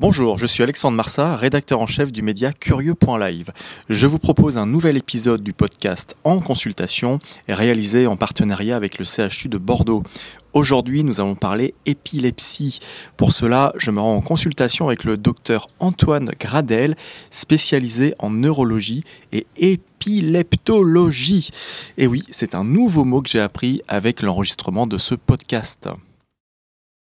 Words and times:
Bonjour, 0.00 0.38
je 0.38 0.46
suis 0.46 0.62
Alexandre 0.62 0.96
Marsat, 0.96 1.34
rédacteur 1.34 1.80
en 1.80 1.88
chef 1.88 2.12
du 2.12 2.22
média 2.22 2.52
Curieux.live. 2.52 3.50
Je 3.88 4.06
vous 4.06 4.20
propose 4.20 4.56
un 4.56 4.64
nouvel 4.64 4.96
épisode 4.96 5.42
du 5.42 5.52
podcast 5.52 6.16
En 6.22 6.38
consultation, 6.38 7.18
réalisé 7.48 8.06
en 8.06 8.16
partenariat 8.16 8.76
avec 8.76 9.00
le 9.00 9.04
CHU 9.04 9.48
de 9.48 9.58
Bordeaux. 9.58 10.04
Aujourd'hui, 10.52 11.02
nous 11.02 11.20
allons 11.20 11.34
parler 11.34 11.74
épilepsie. 11.84 12.78
Pour 13.16 13.32
cela, 13.32 13.72
je 13.76 13.90
me 13.90 14.00
rends 14.00 14.14
en 14.14 14.20
consultation 14.20 14.86
avec 14.86 15.02
le 15.02 15.16
docteur 15.16 15.68
Antoine 15.80 16.30
Gradel, 16.38 16.94
spécialisé 17.32 18.14
en 18.20 18.30
neurologie 18.30 19.02
et 19.32 19.48
épileptologie. 19.56 21.50
Et 21.96 22.06
oui, 22.06 22.22
c'est 22.30 22.54
un 22.54 22.62
nouveau 22.62 23.02
mot 23.02 23.20
que 23.20 23.30
j'ai 23.30 23.40
appris 23.40 23.82
avec 23.88 24.22
l'enregistrement 24.22 24.86
de 24.86 24.96
ce 24.96 25.16
podcast. 25.16 25.88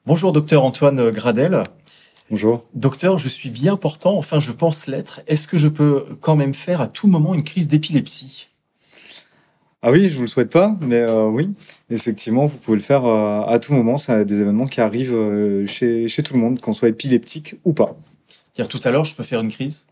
Bonjour 0.07 0.31
docteur 0.31 0.63
Antoine 0.65 1.11
Gradel. 1.11 1.65
Bonjour. 2.30 2.64
Docteur, 2.74 3.19
je 3.19 3.28
suis 3.28 3.51
bien 3.51 3.77
portant, 3.77 4.16
enfin 4.16 4.41
je 4.41 4.51
pense 4.51 4.87
l'être. 4.87 5.20
Est-ce 5.27 5.46
que 5.46 5.59
je 5.59 5.69
peux 5.69 6.16
quand 6.20 6.37
même 6.37 6.55
faire 6.55 6.80
à 6.80 6.88
tout 6.88 7.06
moment 7.06 7.34
une 7.34 7.45
crise 7.45 7.69
d'épilepsie? 7.69 8.48
Ah 9.82 9.91
oui, 9.91 10.09
je 10.09 10.15
vous 10.15 10.23
le 10.23 10.29
souhaite 10.29 10.51
pas, 10.51 10.74
mais 10.80 11.01
euh, 11.01 11.27
oui, 11.27 11.51
effectivement, 11.91 12.46
vous 12.46 12.56
pouvez 12.56 12.79
le 12.79 12.82
faire 12.82 13.05
euh, 13.05 13.42
à 13.42 13.59
tout 13.59 13.74
moment. 13.74 13.98
C'est 13.98 14.24
des 14.24 14.41
événements 14.41 14.66
qui 14.66 14.80
arrivent 14.80 15.12
euh, 15.12 15.66
chez, 15.66 16.09
chez 16.09 16.23
tout 16.23 16.32
le 16.32 16.41
monde, 16.41 16.59
qu'on 16.62 16.73
soit 16.73 16.88
épileptique 16.88 17.56
ou 17.66 17.74
pas. 17.74 17.95
Dire 18.54 18.68
tout 18.68 18.80
à 18.82 18.91
l'heure, 18.91 19.04
je 19.04 19.15
peux 19.15 19.24
faire 19.24 19.41
une 19.41 19.51
crise? 19.51 19.84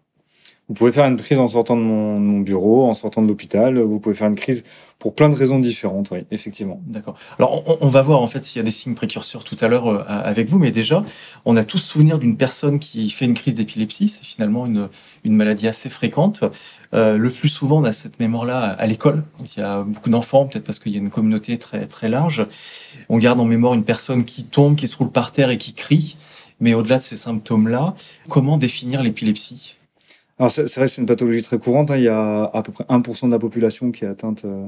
Vous 0.72 0.76
pouvez 0.76 0.92
faire 0.92 1.04
une 1.04 1.18
crise 1.18 1.38
en 1.38 1.48
sortant 1.48 1.76
de 1.76 1.82
mon, 1.82 2.40
bureau, 2.40 2.86
en 2.86 2.94
sortant 2.94 3.20
de 3.20 3.28
l'hôpital. 3.28 3.78
Vous 3.78 4.00
pouvez 4.00 4.14
faire 4.14 4.28
une 4.28 4.36
crise 4.36 4.64
pour 4.98 5.14
plein 5.14 5.28
de 5.28 5.34
raisons 5.34 5.58
différentes, 5.58 6.10
oui, 6.12 6.20
effectivement. 6.30 6.80
D'accord. 6.86 7.14
Alors, 7.38 7.62
on, 7.82 7.88
va 7.88 8.00
voir 8.00 8.22
en 8.22 8.26
fait 8.26 8.42
s'il 8.42 8.58
y 8.58 8.62
a 8.62 8.64
des 8.64 8.70
signes 8.70 8.95
précurseurs 8.95 9.45
tout 9.45 9.56
à 9.60 9.68
l'heure 9.68 9.86
euh, 9.86 10.02
avec 10.08 10.48
vous, 10.48 10.58
mais 10.58 10.70
déjà, 10.70 11.04
on 11.45 11.58
a 11.58 11.64
tous 11.64 11.76
souvenir 11.76 12.18
d'une 12.18 12.38
personne 12.38 12.78
qui 12.78 13.10
fait 13.10 13.26
une 13.26 13.34
crise 13.34 13.54
d'épilepsie. 13.54 14.09
C'est 14.09 14.24
finalement 14.24 14.64
une, 14.64 14.88
une 15.24 15.37
maladie 15.37 15.68
assez 15.68 15.90
fréquente. 15.90 16.42
Euh, 16.95 17.18
le 17.18 17.29
plus 17.29 17.51
souvent, 17.51 17.80
on 17.80 17.84
a 17.84 17.92
cette 17.92 18.18
mémoire-là 18.18 18.60
à 18.60 18.86
l'école. 18.86 19.24
Il 19.54 19.60
y 19.60 19.62
a 19.62 19.82
beaucoup 19.82 20.09
d'enfants, 20.09 20.46
peut-être 20.46 20.64
parce 20.64 20.79
qu'il 20.79 20.92
y 20.92 20.96
a 20.96 21.01
une 21.01 21.10
communauté 21.10 21.59
très 21.59 21.86
très 21.86 22.09
large. 22.09 22.46
On 23.10 23.18
garde 23.18 23.38
en 23.40 23.45
mémoire 23.45 23.74
une 23.74 23.84
personne 23.84 24.24
qui 24.24 24.45
tombe, 24.45 24.76
qui 24.76 24.88
se 24.88 24.96
roule 24.96 25.10
par 25.10 25.32
terre 25.32 25.51
et 25.51 25.59
qui 25.59 25.74
crie. 25.74 26.16
Mais 26.60 26.73
au-delà 26.73 26.96
de 26.96 27.02
ces 27.02 27.16
symptômes-là, 27.16 27.95
comment 28.30 28.57
définir 28.57 29.02
l'épilepsie? 29.02 29.76
Alors 30.43 30.51
c'est 30.51 30.74
vrai 30.74 30.87
que 30.87 30.90
c'est 30.90 31.01
une 31.01 31.07
pathologie 31.07 31.40
très 31.40 31.57
courante. 31.57 31.93
Hein. 31.93 31.98
Il 31.98 32.02
y 32.02 32.09
a 32.09 32.51
à 32.52 32.62
peu 32.62 32.73
près 32.73 32.82
1% 32.85 33.26
de 33.26 33.30
la 33.30 33.38
population 33.38 33.93
qui 33.93 34.04
est 34.04 34.09
atteinte 34.09 34.45
euh, 34.45 34.66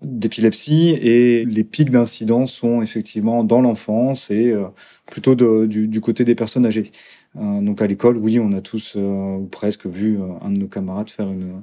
d'épilepsie 0.00 0.96
et 0.98 1.44
les 1.44 1.62
pics 1.62 1.90
d'incidence 1.90 2.54
sont 2.54 2.80
effectivement 2.80 3.44
dans 3.44 3.60
l'enfance 3.60 4.30
et 4.30 4.50
euh, 4.50 4.64
plutôt 5.04 5.34
de, 5.34 5.66
du, 5.66 5.88
du, 5.88 6.00
côté 6.00 6.24
des 6.24 6.34
personnes 6.34 6.64
âgées. 6.64 6.90
Euh, 7.36 7.60
donc 7.60 7.82
à 7.82 7.86
l'école, 7.86 8.16
oui, 8.16 8.38
on 8.40 8.52
a 8.54 8.62
tous 8.62 8.94
ou 8.96 9.46
presque 9.52 9.84
vu 9.84 10.18
un 10.40 10.52
de 10.52 10.58
nos 10.58 10.68
camarades 10.68 11.10
faire 11.10 11.28
une, 11.28 11.60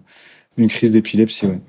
une 0.58 0.67
crise 0.67 0.91
d'épilepsie. 0.91 1.47
Ouais. 1.47 1.59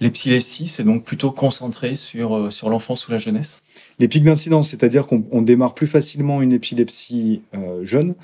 L'épilepsie, 0.00 0.66
c'est 0.66 0.84
donc 0.84 1.02
plutôt 1.02 1.30
concentré 1.30 1.94
sur, 1.94 2.52
sur 2.52 2.68
l'enfance 2.68 3.08
ou 3.08 3.10
la 3.10 3.18
jeunesse? 3.18 3.62
Les 3.98 4.06
pics 4.06 4.22
d'incidence, 4.22 4.68
c'est-à-dire 4.68 5.06
qu'on 5.06 5.40
démarre 5.40 5.72
plus 5.72 5.86
facilement 5.86 6.42
une 6.42 6.52
épilepsie 6.52 7.40
jeune 7.82 8.16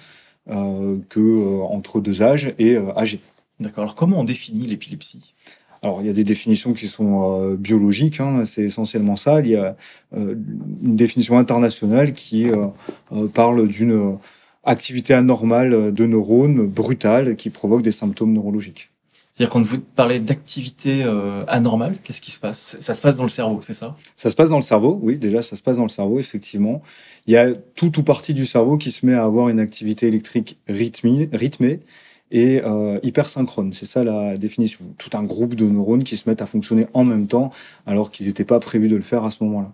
que 0.46 1.20
euh, 1.20 1.62
entre 1.62 2.00
deux 2.00 2.22
âges 2.22 2.54
et 2.58 2.74
euh, 2.76 2.96
âgés. 2.96 3.20
D'accord. 3.60 3.84
Alors 3.84 3.94
comment 3.94 4.20
on 4.20 4.24
définit 4.24 4.66
l'épilepsie? 4.66 5.34
Alors, 5.84 6.00
il 6.00 6.06
y 6.06 6.10
a 6.10 6.14
des 6.14 6.24
définitions 6.24 6.72
qui 6.72 6.86
sont 6.86 7.42
euh, 7.42 7.56
biologiques, 7.56 8.18
hein, 8.18 8.46
c'est 8.46 8.62
essentiellement 8.62 9.16
ça. 9.16 9.40
Il 9.40 9.48
y 9.48 9.56
a 9.56 9.76
euh, 10.16 10.34
une 10.82 10.96
définition 10.96 11.36
internationale 11.36 12.14
qui 12.14 12.48
euh, 12.48 12.68
parle 13.34 13.68
d'une 13.68 14.16
activité 14.64 15.12
anormale 15.12 15.92
de 15.92 16.06
neurones 16.06 16.66
brutale 16.66 17.36
qui 17.36 17.50
provoque 17.50 17.82
des 17.82 17.90
symptômes 17.90 18.32
neurologiques. 18.32 18.88
C'est-à-dire 19.34 19.52
quand 19.52 19.62
vous 19.62 19.80
parlez 19.80 20.20
d'activité 20.20 21.02
euh, 21.02 21.44
anormale, 21.48 21.96
qu'est-ce 22.04 22.20
qui 22.20 22.30
se 22.30 22.38
passe? 22.38 22.76
Ça 22.78 22.94
se 22.94 23.02
passe 23.02 23.16
dans 23.16 23.24
le 23.24 23.28
cerveau, 23.28 23.58
c'est 23.62 23.72
ça? 23.72 23.96
Ça 24.14 24.30
se 24.30 24.36
passe 24.36 24.48
dans 24.48 24.58
le 24.58 24.62
cerveau, 24.62 25.00
oui, 25.02 25.16
déjà, 25.16 25.42
ça 25.42 25.56
se 25.56 25.62
passe 25.62 25.76
dans 25.76 25.82
le 25.82 25.88
cerveau, 25.88 26.20
effectivement. 26.20 26.82
Il 27.26 27.32
y 27.32 27.36
a 27.36 27.52
tout 27.74 27.98
ou 27.98 28.04
partie 28.04 28.32
du 28.32 28.46
cerveau 28.46 28.78
qui 28.78 28.92
se 28.92 29.04
met 29.04 29.14
à 29.14 29.24
avoir 29.24 29.48
une 29.48 29.58
activité 29.58 30.06
électrique 30.06 30.58
rythmée, 30.68 31.28
rythmée 31.32 31.80
et 32.30 32.62
euh, 32.64 33.00
hypersynchrone. 33.02 33.72
C'est 33.72 33.86
ça 33.86 34.04
la 34.04 34.36
définition. 34.36 34.84
Tout 34.98 35.10
un 35.16 35.24
groupe 35.24 35.56
de 35.56 35.64
neurones 35.64 36.04
qui 36.04 36.16
se 36.16 36.28
mettent 36.30 36.42
à 36.42 36.46
fonctionner 36.46 36.86
en 36.94 37.02
même 37.02 37.26
temps 37.26 37.50
alors 37.86 38.12
qu'ils 38.12 38.26
n'étaient 38.26 38.44
pas 38.44 38.60
prévus 38.60 38.88
de 38.88 38.94
le 38.94 39.02
faire 39.02 39.24
à 39.24 39.32
ce 39.32 39.42
moment-là. 39.42 39.72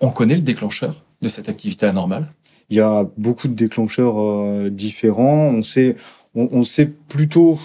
On 0.00 0.08
connaît 0.08 0.36
le 0.36 0.42
déclencheur 0.42 1.04
de 1.20 1.28
cette 1.28 1.50
activité 1.50 1.84
anormale? 1.84 2.32
Il 2.70 2.78
y 2.78 2.80
a 2.80 3.06
beaucoup 3.18 3.48
de 3.48 3.54
déclencheurs 3.54 4.14
euh, 4.18 4.70
différents. 4.70 5.48
On 5.48 5.62
sait, 5.62 5.96
on, 6.34 6.48
on 6.50 6.64
sait 6.64 6.86
plutôt 6.86 7.58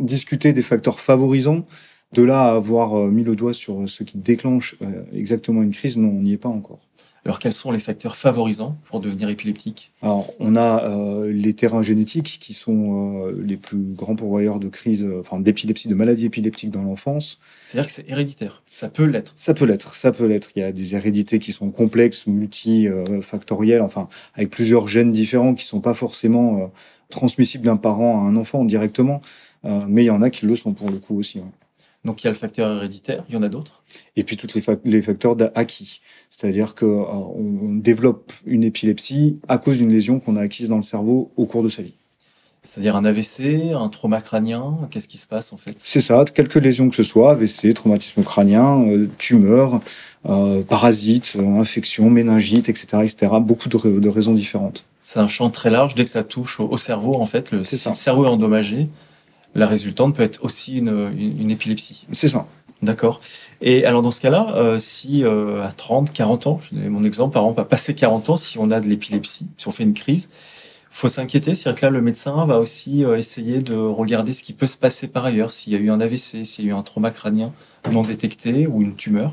discuter 0.00 0.52
des 0.52 0.62
facteurs 0.62 1.00
favorisants. 1.00 1.66
De 2.12 2.22
là 2.22 2.44
à 2.44 2.54
avoir 2.54 2.96
euh, 2.96 3.10
mis 3.10 3.24
le 3.24 3.34
doigt 3.34 3.54
sur 3.54 3.88
ce 3.88 4.04
qui 4.04 4.18
déclenche 4.18 4.76
euh, 4.82 5.02
exactement 5.12 5.62
une 5.62 5.72
crise, 5.72 5.96
non, 5.96 6.10
on 6.10 6.20
n'y 6.20 6.32
est 6.32 6.38
pas 6.38 6.48
encore. 6.48 6.80
Alors, 7.26 7.38
quels 7.38 7.54
sont 7.54 7.72
les 7.72 7.78
facteurs 7.78 8.16
favorisants 8.16 8.76
pour 8.84 9.00
devenir 9.00 9.30
épileptique? 9.30 9.90
Alors, 10.02 10.34
on 10.40 10.56
a 10.56 10.84
euh, 10.84 11.32
les 11.32 11.54
terrains 11.54 11.82
génétiques 11.82 12.38
qui 12.38 12.52
sont 12.52 13.24
euh, 13.28 13.42
les 13.42 13.56
plus 13.56 13.78
grands 13.78 14.14
pourvoyeurs 14.14 14.60
de 14.60 14.68
crise, 14.68 15.04
euh, 15.04 15.20
enfin 15.20 15.40
d'épilepsie, 15.40 15.88
de 15.88 15.94
maladies 15.94 16.26
épileptiques 16.26 16.70
dans 16.70 16.82
l'enfance. 16.82 17.40
C'est-à-dire 17.66 17.86
que 17.86 17.92
c'est 17.92 18.08
héréditaire. 18.10 18.62
Ça 18.66 18.90
peut 18.90 19.04
l'être. 19.04 19.32
Ça 19.36 19.54
peut 19.54 19.64
l'être. 19.64 19.94
Ça 19.94 20.12
peut 20.12 20.26
l'être. 20.26 20.50
Il 20.54 20.60
y 20.60 20.62
a 20.62 20.72
des 20.72 20.94
hérédités 20.94 21.38
qui 21.38 21.52
sont 21.52 21.70
complexes, 21.70 22.26
multifactorielles, 22.26 23.80
enfin 23.80 24.08
avec 24.34 24.50
plusieurs 24.50 24.86
gènes 24.86 25.12
différents 25.12 25.54
qui 25.54 25.64
sont 25.64 25.80
pas 25.80 25.94
forcément 25.94 26.70
transmissibles 27.08 27.64
d'un 27.64 27.76
parent 27.76 28.22
à 28.22 28.28
un 28.28 28.36
enfant 28.36 28.64
directement. 28.64 29.22
Euh, 29.64 29.80
mais 29.88 30.04
il 30.04 30.06
y 30.06 30.10
en 30.10 30.22
a 30.22 30.30
qui 30.30 30.46
le 30.46 30.56
sont 30.56 30.72
pour 30.72 30.90
le 30.90 30.98
coup 30.98 31.18
aussi. 31.18 31.38
Ouais. 31.38 31.44
Donc 32.04 32.22
il 32.22 32.26
y 32.26 32.28
a 32.28 32.30
le 32.30 32.36
facteur 32.36 32.76
héréditaire, 32.76 33.24
il 33.28 33.34
y 33.34 33.38
en 33.38 33.42
a 33.42 33.48
d'autres. 33.48 33.82
Et 34.16 34.24
puis 34.24 34.36
tous 34.36 34.54
les, 34.54 34.60
fa 34.60 34.74
les 34.84 35.00
facteurs 35.00 35.36
acquis, 35.54 36.00
c'est-à-dire 36.30 36.74
que 36.74 36.84
euh, 36.84 37.02
on, 37.02 37.74
développe 37.74 38.32
une 38.44 38.62
épilepsie 38.62 39.38
à 39.48 39.58
cause 39.58 39.78
d'une 39.78 39.90
lésion 39.90 40.20
qu'on 40.20 40.36
a 40.36 40.42
acquise 40.42 40.68
dans 40.68 40.76
le 40.76 40.82
cerveau 40.82 41.32
au 41.36 41.46
cours 41.46 41.62
de 41.62 41.68
sa 41.68 41.82
vie. 41.82 41.94
C'est-à-dire 42.64 42.96
un 42.96 43.04
AVC, 43.04 43.74
un 43.74 43.90
trauma 43.90 44.22
crânien, 44.22 44.78
qu'est-ce 44.90 45.06
qui 45.06 45.18
se 45.18 45.26
passe 45.26 45.52
en 45.52 45.58
fait? 45.58 45.74
C'est 45.76 46.00
ça, 46.00 46.24
quelques 46.24 46.54
lésions 46.54 46.88
que 46.88 46.96
ce 46.96 47.02
soit, 47.02 47.32
AVC, 47.32 47.74
traumatisme 47.74 48.22
crânien, 48.22 48.80
euh, 48.86 49.06
tumeur, 49.18 49.82
euh, 50.26 50.62
parasites, 50.62 51.34
euh, 51.36 51.60
infection, 51.60 52.08
méningite, 52.08 52.70
etc., 52.70 53.02
etc. 53.02 53.32
Beaucoup 53.40 53.68
de, 53.68 54.00
de 54.00 54.08
raisons 54.08 54.32
différentes. 54.32 54.86
C'est 55.02 55.20
un 55.20 55.26
champ 55.26 55.50
très 55.50 55.68
large. 55.68 55.94
Dès 55.94 56.04
que 56.04 56.10
ça 56.10 56.24
touche 56.24 56.58
au, 56.58 56.68
au 56.68 56.78
cerveau, 56.78 57.16
en 57.16 57.26
fait, 57.26 57.50
le 57.50 57.64
cerveau 57.64 58.24
est 58.24 58.28
endommagé 58.28 58.88
la 59.54 59.66
résultante 59.66 60.14
peut 60.14 60.22
être 60.22 60.44
aussi 60.44 60.78
une, 60.78 61.12
une, 61.16 61.40
une 61.40 61.50
épilepsie. 61.50 62.06
C'est 62.12 62.28
ça. 62.28 62.46
D'accord. 62.84 63.20
Et 63.62 63.84
alors 63.86 64.02
dans 64.02 64.10
ce 64.10 64.20
cas-là, 64.20 64.52
euh, 64.56 64.78
si 64.78 65.24
euh, 65.24 65.64
à 65.64 65.72
30, 65.72 66.12
40 66.12 66.46
ans, 66.46 66.60
je 66.62 66.74
donne 66.74 66.88
mon 66.90 67.02
exemple, 67.02 67.32
par 67.32 67.42
exemple, 67.42 67.60
à 67.60 67.64
passer 67.64 67.94
40 67.94 68.30
ans, 68.30 68.36
si 68.36 68.58
on 68.58 68.70
a 68.70 68.80
de 68.80 68.86
l'épilepsie, 68.86 69.46
si 69.56 69.68
on 69.68 69.70
fait 69.70 69.84
une 69.84 69.94
crise, 69.94 70.28
faut 70.90 71.08
s'inquiéter. 71.08 71.54
C'est-à-dire 71.54 71.80
que 71.80 71.86
là, 71.86 71.90
le 71.90 72.02
médecin 72.02 72.44
va 72.46 72.58
aussi 72.58 73.04
euh, 73.04 73.16
essayer 73.16 73.60
de 73.60 73.74
regarder 73.74 74.32
ce 74.32 74.44
qui 74.44 74.52
peut 74.52 74.66
se 74.66 74.76
passer 74.76 75.08
par 75.08 75.24
ailleurs, 75.24 75.50
s'il 75.50 75.72
y 75.72 75.76
a 75.76 75.78
eu 75.78 75.90
un 75.90 76.00
AVC, 76.00 76.44
s'il 76.44 76.66
y 76.66 76.68
a 76.68 76.70
eu 76.72 76.74
un 76.74 76.82
trauma 76.82 77.10
crânien 77.10 77.52
non 77.90 78.02
détecté 78.02 78.66
ou 78.66 78.82
une 78.82 78.94
tumeur. 78.94 79.32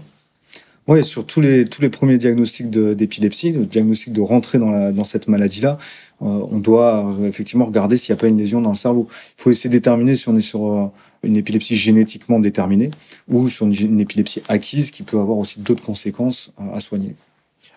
Oui, 0.88 1.06
sur 1.06 1.26
tous 1.26 1.42
les, 1.42 1.66
tous 1.66 1.81
les 1.81 1.90
premiers 1.90 2.18
diagnostics 2.18 2.70
d'épilepsie, 2.70 3.52
le 3.52 3.66
diagnostic 3.66 4.14
de 4.14 4.22
rentrer 4.22 4.58
dans, 4.58 4.72
la, 4.72 4.92
dans 4.92 5.04
cette 5.04 5.28
maladie-là, 5.28 5.78
on 6.22 6.59
doit 6.59 7.06
euh, 7.06 7.28
effectivement 7.28 7.66
regarder 7.66 7.98
s'il 7.98 8.14
n'y 8.14 8.20
a 8.20 8.22
pas 8.22 8.28
une 8.28 8.38
lésion 8.38 8.62
dans 8.62 8.70
le 8.70 8.76
cerveau. 8.76 9.08
Il 9.38 9.42
faut 9.42 9.52
essayer 9.52 9.70
de 9.70 9.76
déterminer 9.76 10.16
si 10.16 10.30
on 10.30 10.38
est 10.38 10.42
sur 10.42 10.72
euh, 10.72 10.88
une 11.24 11.36
épilepsie 11.36 11.76
génétiquement 11.76 12.40
déterminée 12.40 12.92
ou 13.28 13.50
sur 13.50 13.66
une, 13.66 13.74
une 13.74 14.00
épilepsie 14.00 14.42
acquise 14.48 14.92
qui 14.92 15.04
peut 15.04 15.20
avoir 15.20 15.38
aussi 15.38 15.60
d'autres 15.60 15.84
conséquences 15.84 16.54
à 16.74 16.80
soigner. 16.80 17.16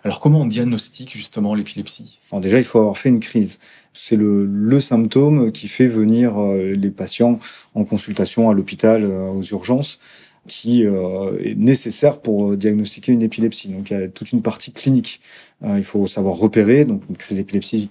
Alors 0.02 0.20
comment 0.20 0.42
on 0.42 0.46
diagnostique 0.46 1.16
justement 1.16 1.54
l'épilepsie? 1.54 2.18
Alors 2.30 2.42
déjà, 2.42 2.58
il 2.58 2.64
faut 2.64 2.78
avoir 2.78 2.98
fait 2.98 3.08
une 3.08 3.20
crise. 3.20 3.58
C'est 3.94 4.16
le, 4.16 4.44
le, 4.44 4.80
symptôme 4.80 5.50
qui 5.50 5.66
fait 5.66 5.86
venir 5.86 6.38
les 6.42 6.90
patients 6.90 7.38
en 7.74 7.84
consultation 7.84 8.50
à 8.50 8.54
l'hôpital, 8.54 9.06
aux 9.06 9.42
urgences 9.42 9.98
qui 10.46 10.84
euh, 10.84 11.38
est 11.42 11.56
nécessaire 11.56 12.18
pour 12.18 12.56
diagnostiquer 12.56 13.12
une 13.12 13.22
épilepsie. 13.22 13.68
Donc 13.68 13.90
il 13.90 13.98
y 13.98 14.02
a 14.02 14.08
toute 14.08 14.32
une 14.32 14.42
partie 14.42 14.72
clinique. 14.72 15.20
Euh, 15.64 15.78
il 15.78 15.84
faut 15.84 16.06
savoir 16.06 16.36
repérer. 16.36 16.84
Donc 16.84 17.02
une 17.08 17.16
crise 17.16 17.38
d'épilepsie, 17.38 17.88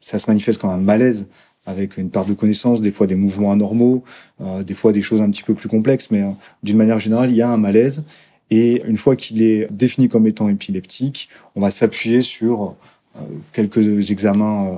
ça 0.00 0.18
se 0.18 0.30
manifeste 0.30 0.60
comme 0.60 0.70
un 0.70 0.76
malaise 0.76 1.26
avec 1.66 1.96
une 1.96 2.10
part 2.10 2.24
de 2.24 2.32
connaissance, 2.32 2.80
des 2.80 2.92
fois 2.92 3.06
des 3.06 3.16
mouvements 3.16 3.52
anormaux, 3.52 4.04
euh, 4.40 4.62
des 4.62 4.74
fois 4.74 4.92
des 4.92 5.02
choses 5.02 5.20
un 5.20 5.30
petit 5.30 5.42
peu 5.42 5.54
plus 5.54 5.68
complexes, 5.68 6.10
mais 6.10 6.22
euh, 6.22 6.30
d'une 6.62 6.76
manière 6.76 7.00
générale, 7.00 7.30
il 7.30 7.36
y 7.36 7.42
a 7.42 7.48
un 7.48 7.56
malaise. 7.56 8.04
Et 8.50 8.82
une 8.86 8.96
fois 8.96 9.16
qu'il 9.16 9.42
est 9.42 9.66
défini 9.72 10.08
comme 10.08 10.26
étant 10.28 10.48
épileptique, 10.48 11.28
on 11.56 11.60
va 11.60 11.70
s'appuyer 11.70 12.22
sur 12.22 12.76
euh, 13.16 13.20
quelques 13.52 14.10
examens 14.10 14.66
euh, 14.66 14.76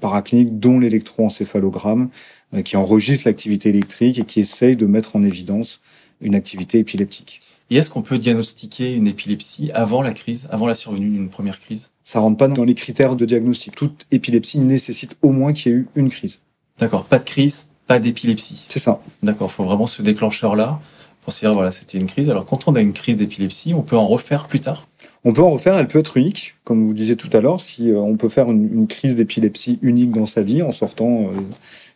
paracliniques, 0.00 0.58
dont 0.58 0.80
l'électroencéphalogramme, 0.80 2.08
qui 2.64 2.76
enregistre 2.76 3.26
l'activité 3.26 3.70
électrique 3.70 4.20
et 4.20 4.24
qui 4.24 4.38
essaye 4.38 4.76
de 4.76 4.86
mettre 4.86 5.16
en 5.16 5.24
évidence 5.24 5.80
une 6.20 6.36
activité 6.36 6.78
épileptique. 6.78 7.40
Et 7.74 7.78
est-ce 7.78 7.90
qu'on 7.90 8.02
peut 8.02 8.18
diagnostiquer 8.18 8.94
une 8.94 9.08
épilepsie 9.08 9.72
avant 9.74 10.00
la 10.00 10.12
crise, 10.12 10.46
avant 10.52 10.68
la 10.68 10.76
survenue 10.76 11.08
d'une 11.08 11.28
première 11.28 11.58
crise? 11.58 11.90
Ça 12.04 12.20
rentre 12.20 12.36
pas 12.36 12.46
dans 12.46 12.62
les 12.62 12.76
critères 12.76 13.16
de 13.16 13.26
diagnostic. 13.26 13.74
Toute 13.74 14.06
épilepsie 14.12 14.60
nécessite 14.60 15.16
au 15.22 15.30
moins 15.30 15.52
qu'il 15.52 15.72
y 15.72 15.74
ait 15.74 15.78
eu 15.78 15.88
une 15.96 16.08
crise. 16.08 16.38
D'accord, 16.78 17.04
pas 17.04 17.18
de 17.18 17.24
crise, 17.24 17.66
pas 17.88 17.98
d'épilepsie. 17.98 18.64
C'est 18.68 18.78
ça. 18.78 19.00
D'accord, 19.24 19.50
il 19.50 19.54
faut 19.54 19.64
vraiment 19.64 19.88
ce 19.88 20.02
déclencheur-là 20.02 20.78
pour 21.24 21.32
se 21.32 21.40
dire, 21.40 21.52
voilà, 21.52 21.72
c'était 21.72 21.98
une 21.98 22.06
crise. 22.06 22.30
Alors 22.30 22.46
quand 22.46 22.68
on 22.68 22.76
a 22.76 22.80
une 22.80 22.92
crise 22.92 23.16
d'épilepsie, 23.16 23.74
on 23.74 23.82
peut 23.82 23.96
en 23.96 24.06
refaire 24.06 24.46
plus 24.46 24.60
tard? 24.60 24.86
On 25.24 25.32
peut 25.32 25.42
en 25.42 25.50
refaire, 25.50 25.76
elle 25.76 25.88
peut 25.88 25.98
être 25.98 26.16
unique, 26.16 26.54
comme 26.62 26.86
vous 26.86 26.94
disiez 26.94 27.16
tout 27.16 27.30
à 27.32 27.40
l'heure, 27.40 27.60
si 27.60 27.90
euh, 27.90 27.98
on 27.98 28.16
peut 28.16 28.28
faire 28.28 28.52
une, 28.52 28.86
crise 28.86 29.16
d'épilepsie 29.16 29.80
unique 29.82 30.12
dans 30.12 30.26
sa 30.26 30.42
vie 30.42 30.62
en 30.62 30.70
sortant 30.70 31.22
euh, 31.22 31.40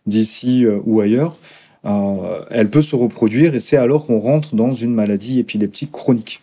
d'ici 0.09 0.65
euh, 0.65 0.81
ou 0.87 1.01
ailleurs, 1.01 1.37
elle 1.85 2.71
peut 2.71 2.83
se 2.83 2.97
reproduire 2.97 3.55
et 3.55 3.61
c'est 3.61 3.77
alors 3.77 4.07
qu'on 4.07 4.19
rentre 4.21 4.55
dans 4.55 4.73
une 4.73 4.95
maladie 4.95 5.39
épileptique 5.39 5.93
chronique. 5.93 6.43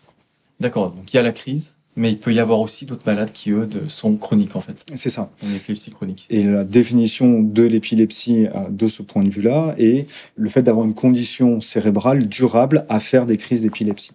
D'accord, 0.59 0.91
donc 0.91 1.13
il 1.13 1.17
y 1.17 1.19
a 1.19 1.23
la 1.23 1.33
crise, 1.33 1.75
mais 1.97 2.11
il 2.11 2.17
peut 2.17 2.33
y 2.33 2.39
avoir 2.39 2.59
aussi 2.59 2.85
d'autres 2.85 3.05
malades 3.05 3.31
qui, 3.31 3.51
eux, 3.51 3.67
sont 3.87 4.15
chroniques, 4.15 4.55
en 4.55 4.59
fait. 4.59 4.85
C'est 4.95 5.09
ça. 5.09 5.29
Une 5.43 5.55
épilepsie 5.55 5.91
chronique. 5.91 6.25
Et 6.29 6.43
la 6.43 6.63
définition 6.63 7.41
de 7.41 7.63
l'épilepsie 7.63 8.47
de 8.69 8.87
ce 8.87 9.01
point 9.01 9.23
de 9.23 9.29
vue-là 9.29 9.75
est 9.77 10.07
le 10.35 10.49
fait 10.49 10.61
d'avoir 10.61 10.85
une 10.85 10.93
condition 10.93 11.61
cérébrale 11.61 12.27
durable 12.27 12.85
à 12.89 12.99
faire 12.99 13.25
des 13.25 13.37
crises 13.37 13.61
d'épilepsie. 13.61 14.11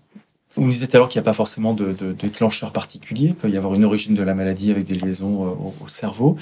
Vous 0.57 0.65
nous 0.65 0.73
disiez 0.73 0.89
alors 0.95 1.09
qu'il 1.09 1.21
n'y 1.21 1.25
a 1.25 1.31
pas 1.31 1.33
forcément 1.33 1.75
de, 1.75 1.95
déclencheur 2.19 2.73
particulier. 2.73 3.29
Il 3.29 3.35
peut 3.35 3.49
y 3.49 3.57
avoir 3.57 3.75
une 3.75 3.85
origine 3.85 4.15
de 4.15 4.23
la 4.23 4.35
maladie 4.35 4.71
avec 4.71 4.85
des 4.85 4.95
liaisons 4.95 5.47
euh, 5.47 5.85
au, 5.85 5.89
cerveau. 5.89 6.37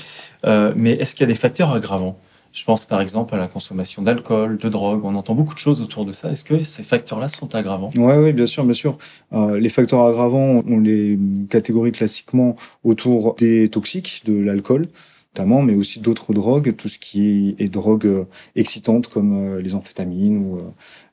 Euh, 0.45 0.73
mais 0.75 0.93
est-ce 0.93 1.15
qu'il 1.15 1.27
y 1.27 1.31
a 1.31 1.33
des 1.33 1.39
facteurs 1.39 1.73
aggravants 1.73 2.19
Je 2.53 2.65
pense 2.65 2.87
par 2.87 3.01
exemple 3.01 3.35
à 3.35 3.39
la 3.39 3.47
consommation 3.47 4.03
d'alcool, 4.03 4.59
de 4.59 4.69
drogue. 4.69 5.03
On 5.05 5.15
entend 5.15 5.35
beaucoup 5.35 5.55
de 5.55 5.59
choses 5.59 5.81
autour 5.81 6.05
de 6.05 6.13
ça. 6.13 6.31
Est-ce 6.31 6.45
que 6.45 6.63
ces 6.63 6.83
facteurs-là 6.83 7.29
sont 7.29 7.55
aggravants? 7.55 7.91
Oui, 7.97 8.15
ouais, 8.15 8.33
bien 8.33 8.47
sûr, 8.47 8.65
bien 8.65 8.75
sûr. 8.75 8.99
Euh, 9.33 9.59
les 9.59 9.69
facteurs 9.69 10.05
aggravants, 10.05 10.63
on 10.67 10.81
les 10.81 11.19
catégorie 11.51 11.93
classiquement 11.93 12.57
autour 12.85 13.35
des 13.37 13.69
toxiques, 13.69 14.23
de 14.25 14.35
l'alcool 14.39 14.89
notamment, 15.35 15.63
mais 15.63 15.75
aussi 15.75 16.01
d'autres 16.01 16.33
drogues, 16.33 16.75
tout 16.75 16.89
ce 16.89 16.99
qui 16.99 17.55
est 17.59 17.69
drogue 17.69 18.27
excitante 18.57 19.07
comme 19.09 19.59
les 19.59 19.75
amphétamines 19.75 20.39
ou 20.39 20.59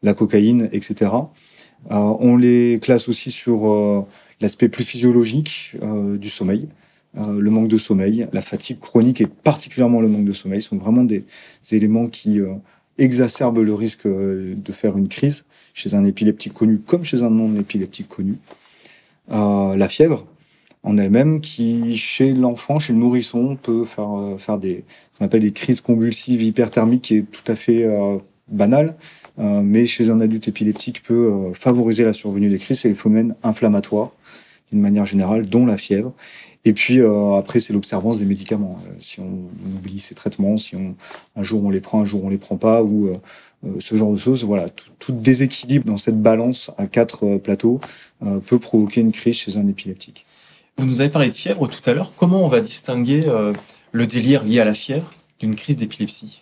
la 0.02 0.14
cocaïne, 0.16 0.70
etc. 0.72 1.12
Euh, 1.92 1.96
on 2.20 2.38
les 2.38 2.80
classe 2.82 3.08
aussi 3.08 3.32
sur 3.32 3.70
euh, 3.70 4.06
l'aspect 4.42 4.70
plus 4.70 4.84
physiologique 4.84 5.76
euh, 5.82 6.18
du 6.18 6.30
sommeil. 6.30 6.68
Le 7.16 7.50
manque 7.50 7.68
de 7.68 7.78
sommeil, 7.78 8.28
la 8.34 8.42
fatigue 8.42 8.80
chronique 8.80 9.22
et 9.22 9.28
particulièrement 9.28 10.02
le 10.02 10.08
manque 10.08 10.26
de 10.26 10.34
sommeil 10.34 10.62
sont 10.62 10.78
vraiment 10.78 11.04
des, 11.04 11.24
éléments 11.72 12.08
qui 12.08 12.40
exacerbent 12.98 13.60
le 13.60 13.74
risque 13.74 14.06
de 14.06 14.72
faire 14.72 14.98
une 14.98 15.08
crise 15.08 15.46
chez 15.74 15.94
un 15.94 16.06
épileptique 16.06 16.54
connu 16.54 16.80
comme 16.80 17.04
chez 17.04 17.24
un 17.24 17.30
non-épileptique 17.30 18.10
connu. 18.10 18.38
la 19.30 19.88
fièvre 19.88 20.26
en 20.84 20.98
elle-même 20.98 21.42
qui, 21.42 21.98
chez 21.98 22.32
l'enfant, 22.34 22.80
chez 22.80 22.94
le 22.94 23.00
nourrisson, 23.00 23.56
peut 23.56 23.86
faire, 23.86 24.58
des, 24.60 24.84
ce 25.14 25.18
qu'on 25.18 25.26
appelle 25.26 25.42
des 25.42 25.52
crises 25.52 25.82
convulsives 25.82 26.44
hyperthermiques 26.44 27.02
qui 27.02 27.16
est 27.18 27.22
tout 27.24 27.52
à 27.52 27.56
fait 27.56 27.86
euh, 29.38 29.62
mais 29.64 29.86
chez 29.86 30.10
un 30.10 30.22
adulte 30.22 30.48
épileptique 30.48 31.04
peut 31.04 31.32
euh, 31.32 31.54
favoriser 31.54 32.04
la 32.06 32.14
survenue 32.14 32.50
des 32.50 32.58
crises, 32.58 32.82
c'est 32.82 32.90
les 32.90 32.96
phénomènes 32.96 33.36
inflammatoires 33.44 34.12
d'une 34.72 34.82
manière 34.82 35.06
générale, 35.06 35.48
dont 35.48 35.66
la 35.66 35.78
fièvre. 35.78 36.14
Et 36.66 36.74
puis 36.74 37.00
euh, 37.00 37.36
après, 37.36 37.60
c'est 37.60 37.74
l'observance 37.74 38.20
des 38.20 38.26
médicaments. 38.26 38.80
si 39.00 39.20
on, 39.20 39.48
oublie 39.78 40.00
ces 40.00 40.16
traitements, 40.16 40.58
si 40.58 40.76
on, 40.76 40.96
un 41.36 41.44
jour 41.44 41.64
on 41.64 41.70
les 41.70 41.80
prend, 41.80 42.02
un 42.02 42.06
jour 42.06 42.24
on 42.24 42.30
les 42.30 42.38
prend 42.38 42.58
pas, 42.58 42.84
ou 42.84 43.14
ce 43.80 43.96
genre 43.96 44.12
de 44.12 44.18
choses, 44.18 44.44
voilà, 44.44 44.70
tout, 44.70 45.12
déséquilibre 45.12 45.86
dans 45.86 45.98
cette 45.98 46.22
balance 46.22 46.72
à 46.78 46.88
quatre 46.88 47.38
plateaux 47.38 47.80
peut 48.46 48.60
provoquer 48.60 49.02
une 49.02 49.12
crise 49.12 49.36
chez 49.36 49.58
un 49.58 49.68
épileptique. 49.68 50.26
Vous 50.78 50.86
nous 50.86 51.02
avez 51.02 51.10
parlé 51.10 51.30
de 51.30 51.34
fièvre 51.34 51.68
tout 51.68 51.90
à 51.90 51.94
l'heure. 51.94 52.12
Comment 52.16 52.44
on 52.44 52.48
va 52.48 52.62
distinguer 52.62 53.24
le 53.92 54.06
délire 54.06 54.44
lié 54.44 54.60
à 54.60 54.66
la 54.66 54.74
fièvre 54.74 55.12
d'une 55.40 55.56
crise 55.56 55.78
d'épilepsie? 55.78 56.42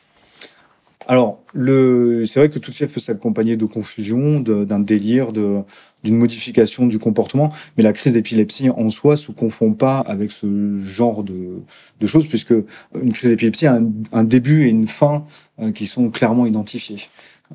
Alors, 1.07 1.39
le, 1.53 2.25
c'est 2.25 2.39
vrai 2.39 2.50
que 2.50 2.59
toute 2.59 2.73
fièvre 2.73 2.94
peut 2.94 3.00
s'accompagner 3.00 3.57
de 3.57 3.65
confusion, 3.65 4.39
d'un 4.39 4.79
délire, 4.79 5.31
d'une 5.31 6.17
modification 6.17 6.88
du 6.88 7.00
comportement, 7.00 7.51
mais 7.77 7.83
la 7.83 7.94
crise 7.94 8.13
d'épilepsie 8.13 8.69
en 8.69 8.89
soi 8.89 9.17
se 9.17 9.31
confond 9.31 9.73
pas 9.73 10.00
avec 10.00 10.31
ce 10.31 10.79
genre 10.79 11.23
de, 11.23 11.63
choses, 12.05 12.27
puisque 12.27 12.53
une 13.01 13.13
crise 13.13 13.29
d'épilepsie 13.29 13.67
a 13.67 13.79
un, 14.11 14.23
début 14.23 14.65
et 14.65 14.69
une 14.69 14.88
fin 14.88 15.25
euh, 15.59 15.71
qui 15.71 15.85
sont 15.85 16.09
clairement 16.09 16.45
identifiés. 16.45 17.07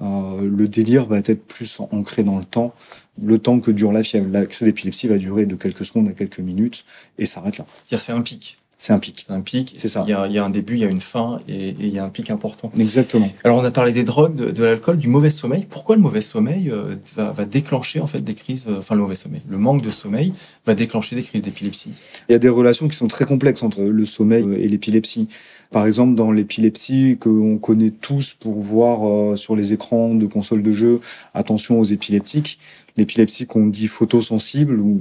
Euh, 0.02 0.48
le 0.48 0.68
délire 0.68 1.06
va 1.06 1.18
être 1.18 1.44
plus 1.46 1.80
ancré 1.90 2.22
dans 2.22 2.38
le 2.38 2.44
temps, 2.44 2.74
le 3.20 3.38
temps 3.38 3.58
que 3.60 3.70
dure 3.70 3.92
la 3.92 4.02
fièvre. 4.02 4.28
La 4.30 4.46
crise 4.46 4.66
d'épilepsie 4.66 5.08
va 5.08 5.18
durer 5.18 5.46
de 5.46 5.56
quelques 5.56 5.84
secondes 5.84 6.08
à 6.08 6.12
quelques 6.12 6.38
minutes 6.38 6.84
et 7.18 7.26
s'arrête 7.26 7.58
là. 7.58 7.66
C'est 7.84 8.12
un 8.12 8.20
pic. 8.20 8.58
C'est 8.80 8.92
un 8.92 9.00
pic. 9.00 9.24
C'est 9.26 9.32
un 9.32 9.40
pic. 9.40 9.74
C'est 9.76 9.88
ça. 9.88 10.04
Il 10.06 10.10
y, 10.10 10.14
a, 10.14 10.26
il 10.28 10.32
y, 10.32 10.38
a, 10.38 10.44
un 10.44 10.50
début, 10.50 10.74
il 10.74 10.80
y 10.80 10.84
a 10.84 10.88
une 10.88 11.00
fin 11.00 11.40
et, 11.48 11.74
il 11.80 11.88
y 11.88 11.98
a 11.98 12.04
un 12.04 12.10
pic 12.10 12.30
important. 12.30 12.70
Exactement. 12.78 13.28
Alors 13.42 13.58
on 13.58 13.64
a 13.64 13.72
parlé 13.72 13.90
des 13.90 14.04
drogues, 14.04 14.36
de, 14.36 14.64
l'alcool, 14.64 14.98
du 14.98 15.08
mauvais 15.08 15.30
sommeil. 15.30 15.66
Pourquoi 15.68 15.96
le 15.96 16.00
mauvais 16.00 16.20
sommeil 16.20 16.70
euh, 16.70 16.94
va, 17.16 17.32
va, 17.32 17.44
déclencher 17.44 17.98
en 17.98 18.06
fait 18.06 18.20
des 18.20 18.34
crises, 18.34 18.66
euh, 18.68 18.78
enfin 18.78 18.94
le 18.94 19.00
mauvais 19.00 19.16
sommeil, 19.16 19.42
le 19.48 19.58
manque 19.58 19.82
de 19.82 19.90
sommeil 19.90 20.32
va 20.64 20.74
déclencher 20.74 21.16
des 21.16 21.24
crises 21.24 21.42
d'épilepsie 21.42 21.92
Il 22.28 22.32
y 22.32 22.34
a 22.36 22.38
des 22.38 22.48
relations 22.48 22.86
qui 22.86 22.96
sont 22.96 23.08
très 23.08 23.24
complexes 23.24 23.64
entre 23.64 23.82
le 23.82 24.06
sommeil 24.06 24.46
et 24.56 24.68
l'épilepsie. 24.68 25.28
Par 25.72 25.84
exemple, 25.84 26.14
dans 26.14 26.30
l'épilepsie 26.30 27.18
que 27.20 27.28
on 27.28 27.58
connaît 27.58 27.90
tous 27.90 28.32
pour 28.32 28.60
voir 28.60 29.08
euh, 29.08 29.36
sur 29.36 29.56
les 29.56 29.72
écrans 29.72 30.14
de 30.14 30.26
consoles 30.26 30.62
de 30.62 30.72
jeux, 30.72 31.00
attention 31.34 31.80
aux 31.80 31.84
épileptiques. 31.84 32.60
L'épilepsie 32.96 33.46
qu'on 33.46 33.66
dit 33.66 33.88
photosensible 33.88 34.78
ou 34.80 35.00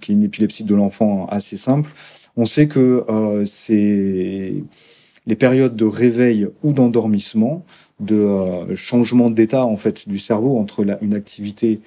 qui 0.00 0.12
est 0.12 0.14
une 0.14 0.22
épilepsie 0.22 0.64
de 0.64 0.74
l'enfant 0.74 1.26
assez 1.30 1.56
simple 1.56 1.90
on 2.36 2.44
sait 2.44 2.68
que 2.68 3.04
euh, 3.08 3.44
c'est 3.46 4.54
les 5.26 5.36
périodes 5.36 5.74
de 5.74 5.84
réveil 5.84 6.48
ou 6.62 6.72
d'endormissement, 6.72 7.64
de 8.00 8.16
euh, 8.16 8.76
changement 8.76 9.30
d'état 9.30 9.64
en 9.64 9.76
fait 9.76 10.08
du 10.08 10.18
cerveau 10.18 10.58
entre 10.58 10.84
une 11.02 11.14
activité 11.14 11.80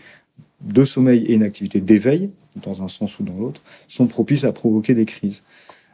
de 0.62 0.84
sommeil 0.84 1.26
et 1.26 1.34
une 1.34 1.44
activité 1.44 1.80
d'éveil, 1.80 2.30
dans 2.64 2.82
un 2.82 2.90
sens 2.90 3.20
ou 3.20 3.24
dans 3.24 3.38
l'autre, 3.38 3.62
sont 3.88 4.08
propices 4.08 4.44
à 4.44 4.52
provoquer 4.52 4.94
des 4.94 5.06
crises. 5.06 5.44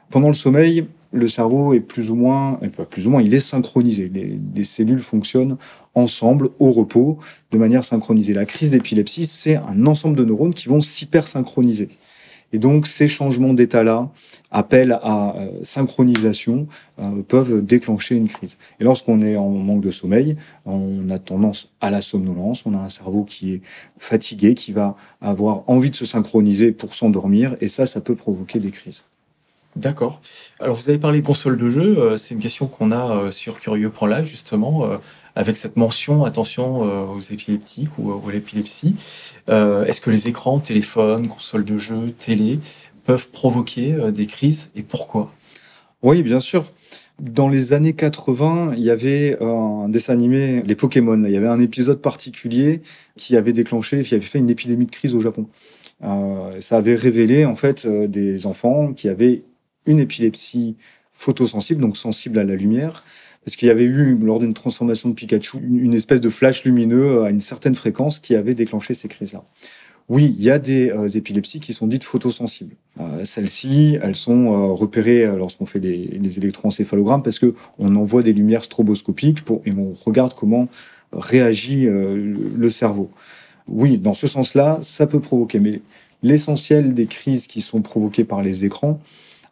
Pendant 0.09 0.29
le 0.29 0.33
sommeil, 0.33 0.85
le 1.11 1.27
cerveau 1.27 1.73
est 1.73 1.79
plus 1.79 2.09
ou 2.09 2.15
moins, 2.15 2.59
plus 2.89 3.07
ou 3.07 3.11
moins, 3.11 3.21
il 3.21 3.33
est 3.33 3.39
synchronisé. 3.39 4.09
Les, 4.13 4.37
les, 4.55 4.63
cellules 4.63 5.01
fonctionnent 5.01 5.57
ensemble 5.93 6.49
au 6.59 6.71
repos 6.71 7.19
de 7.51 7.57
manière 7.57 7.83
synchronisée. 7.83 8.33
La 8.33 8.45
crise 8.45 8.69
d'épilepsie, 8.69 9.25
c'est 9.25 9.55
un 9.55 9.85
ensemble 9.85 10.15
de 10.15 10.25
neurones 10.25 10.53
qui 10.53 10.67
vont 10.67 10.81
s'hypersynchroniser. 10.81 11.89
Et 12.53 12.59
donc 12.59 12.87
ces 12.87 13.07
changements 13.07 13.53
d'état-là, 13.53 14.09
appels 14.51 14.97
à 15.03 15.35
euh, 15.35 15.49
synchronisation, 15.63 16.67
euh, 16.99 17.21
peuvent 17.27 17.63
déclencher 17.63 18.15
une 18.15 18.27
crise. 18.27 18.55
Et 18.79 18.83
lorsqu'on 18.83 19.21
est 19.21 19.35
en 19.35 19.49
manque 19.49 19.81
de 19.81 19.91
sommeil, 19.91 20.37
on 20.65 21.09
a 21.09 21.19
tendance 21.19 21.69
à 21.81 21.89
la 21.89 22.01
somnolence, 22.01 22.65
on 22.65 22.73
a 22.73 22.79
un 22.79 22.89
cerveau 22.89 23.23
qui 23.23 23.53
est 23.53 23.61
fatigué, 23.99 24.55
qui 24.55 24.71
va 24.71 24.95
avoir 25.21 25.63
envie 25.67 25.89
de 25.89 25.95
se 25.95 26.05
synchroniser 26.05 26.71
pour 26.71 26.95
s'endormir, 26.95 27.57
et 27.61 27.67
ça, 27.67 27.85
ça 27.85 28.01
peut 28.01 28.15
provoquer 28.15 28.59
des 28.59 28.71
crises. 28.71 29.03
D'accord. 29.75 30.21
Alors 30.61 30.77
vous 30.77 30.87
avez 30.87 30.99
parlé 30.99 31.21
de 31.21 31.25
console 31.25 31.57
de 31.57 31.69
jeu, 31.69 31.97
euh, 31.97 32.15
c'est 32.15 32.33
une 32.33 32.39
question 32.39 32.67
qu'on 32.67 32.91
a 32.91 33.29
sur 33.31 33.59
Curieux.live 33.59 34.25
justement 34.25 34.87
avec 35.35 35.57
cette 35.57 35.75
mention 35.75 36.23
attention 36.23 36.87
euh, 36.87 37.05
aux 37.05 37.21
épileptiques 37.21 37.97
ou 37.97 38.11
à 38.11 38.31
l'épilepsie. 38.31 38.95
Euh, 39.49 39.85
est-ce 39.85 40.01
que 40.01 40.09
les 40.09 40.27
écrans, 40.27 40.59
téléphones, 40.59 41.27
consoles 41.27 41.65
de 41.65 41.77
jeux, 41.77 42.13
télé 42.17 42.59
peuvent 43.05 43.27
provoquer 43.27 43.93
euh, 43.93 44.11
des 44.11 44.25
crises 44.25 44.71
et 44.75 44.81
pourquoi? 44.81 45.31
Oui, 46.01 46.23
bien 46.23 46.39
sûr. 46.39 46.71
Dans 47.19 47.47
les 47.47 47.73
années 47.73 47.93
80, 47.93 48.73
il 48.75 48.83
y 48.83 48.89
avait 48.89 49.37
un 49.41 49.87
dessin 49.87 50.13
animé, 50.13 50.61
les 50.65 50.75
Pokémon. 50.75 51.21
Il 51.23 51.31
y 51.31 51.37
avait 51.37 51.47
un 51.47 51.59
épisode 51.59 52.01
particulier 52.01 52.81
qui 53.17 53.37
avait 53.37 53.53
déclenché, 53.53 54.03
qui 54.03 54.15
avait 54.15 54.23
fait 54.23 54.39
une 54.39 54.49
épidémie 54.49 54.85
de 54.85 54.91
crise 54.91 55.15
au 55.15 55.21
Japon. 55.21 55.47
ça 56.59 56.75
avait 56.75 56.95
révélé 56.95 57.45
en 57.45 57.55
fait 57.55 57.87
des 57.87 58.45
enfants 58.45 58.91
qui 58.91 59.07
avaient 59.07 59.43
une 59.85 59.99
épilepsie 59.99 60.75
photosensible, 61.13 61.79
donc 61.81 61.95
sensible 61.95 62.37
à 62.37 62.43
la 62.43 62.55
lumière, 62.55 63.05
parce 63.45 63.55
qu'il 63.55 63.67
y 63.67 63.71
avait 63.71 63.85
eu, 63.85 64.17
lors 64.17 64.39
d'une 64.39 64.55
transformation 64.55 65.09
de 65.09 65.13
Pikachu, 65.13 65.57
une 65.59 65.93
espèce 65.93 66.19
de 66.19 66.29
flash 66.29 66.65
lumineux 66.65 67.23
à 67.23 67.29
une 67.29 67.41
certaine 67.41 67.75
fréquence 67.75 68.17
qui 68.17 68.35
avait 68.35 68.55
déclenché 68.55 68.95
ces 68.95 69.07
crises-là. 69.07 69.43
Oui, 70.09 70.35
il 70.37 70.43
y 70.43 70.49
a 70.49 70.59
des 70.59 70.89
euh, 70.89 71.07
épilepsies 71.07 71.59
qui 71.59 71.73
sont 71.73 71.87
dites 71.87 72.03
photosensibles. 72.03 72.75
Euh, 72.99 73.25
Celles-ci, 73.25 73.97
elles 74.01 74.15
sont 74.15 74.47
euh, 74.47 74.73
repérées 74.73 75.25
euh, 75.25 75.35
lorsqu'on 75.35 75.65
fait 75.65 75.79
les, 75.79 76.05
les, 76.21 76.37
électroencéphalogrammes 76.37 77.23
parce 77.23 77.39
que 77.39 77.55
on 77.79 77.95
envoie 77.95 78.23
des 78.23 78.33
lumières 78.33 78.63
stroboscopiques 78.63 79.39
et 79.65 79.71
on 79.71 79.93
regarde 79.93 80.33
comment 80.35 80.67
réagit 81.11 81.85
le 81.85 82.69
cerveau. 82.69 83.09
Oui, 83.67 83.97
dans 83.97 84.13
ce 84.13 84.27
sens-là, 84.27 84.79
ça 84.81 85.07
peut 85.07 85.21
provoquer. 85.21 85.59
Mais 85.59 85.81
l'essentiel 86.23 86.93
des 86.93 87.05
crises 87.05 87.47
qui 87.47 87.61
sont 87.61 87.81
provoquées 87.81 88.25
par 88.25 88.41
les 88.41 88.65
écrans, 88.65 88.99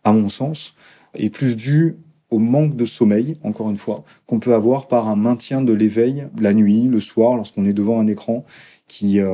à 0.03 0.11
mon 0.11 0.29
sens, 0.29 0.75
est 1.15 1.29
plus 1.29 1.55
dû 1.55 1.95
au 2.33 2.39
manque 2.39 2.75
de 2.75 2.85
sommeil, 2.85 3.37
encore 3.43 3.69
une 3.69 3.77
fois, 3.77 4.03
qu'on 4.25 4.39
peut 4.39 4.55
avoir 4.55 4.87
par 4.87 5.07
un 5.07 5.15
maintien 5.15 5.61
de 5.61 5.71
l'éveil 5.71 6.25
la 6.39 6.53
nuit, 6.53 6.87
le 6.87 6.99
soir, 6.99 7.35
lorsqu'on 7.35 7.65
est 7.65 7.73
devant 7.73 7.99
un 7.99 8.07
écran 8.07 8.43
qui 8.87 9.19
euh, 9.19 9.29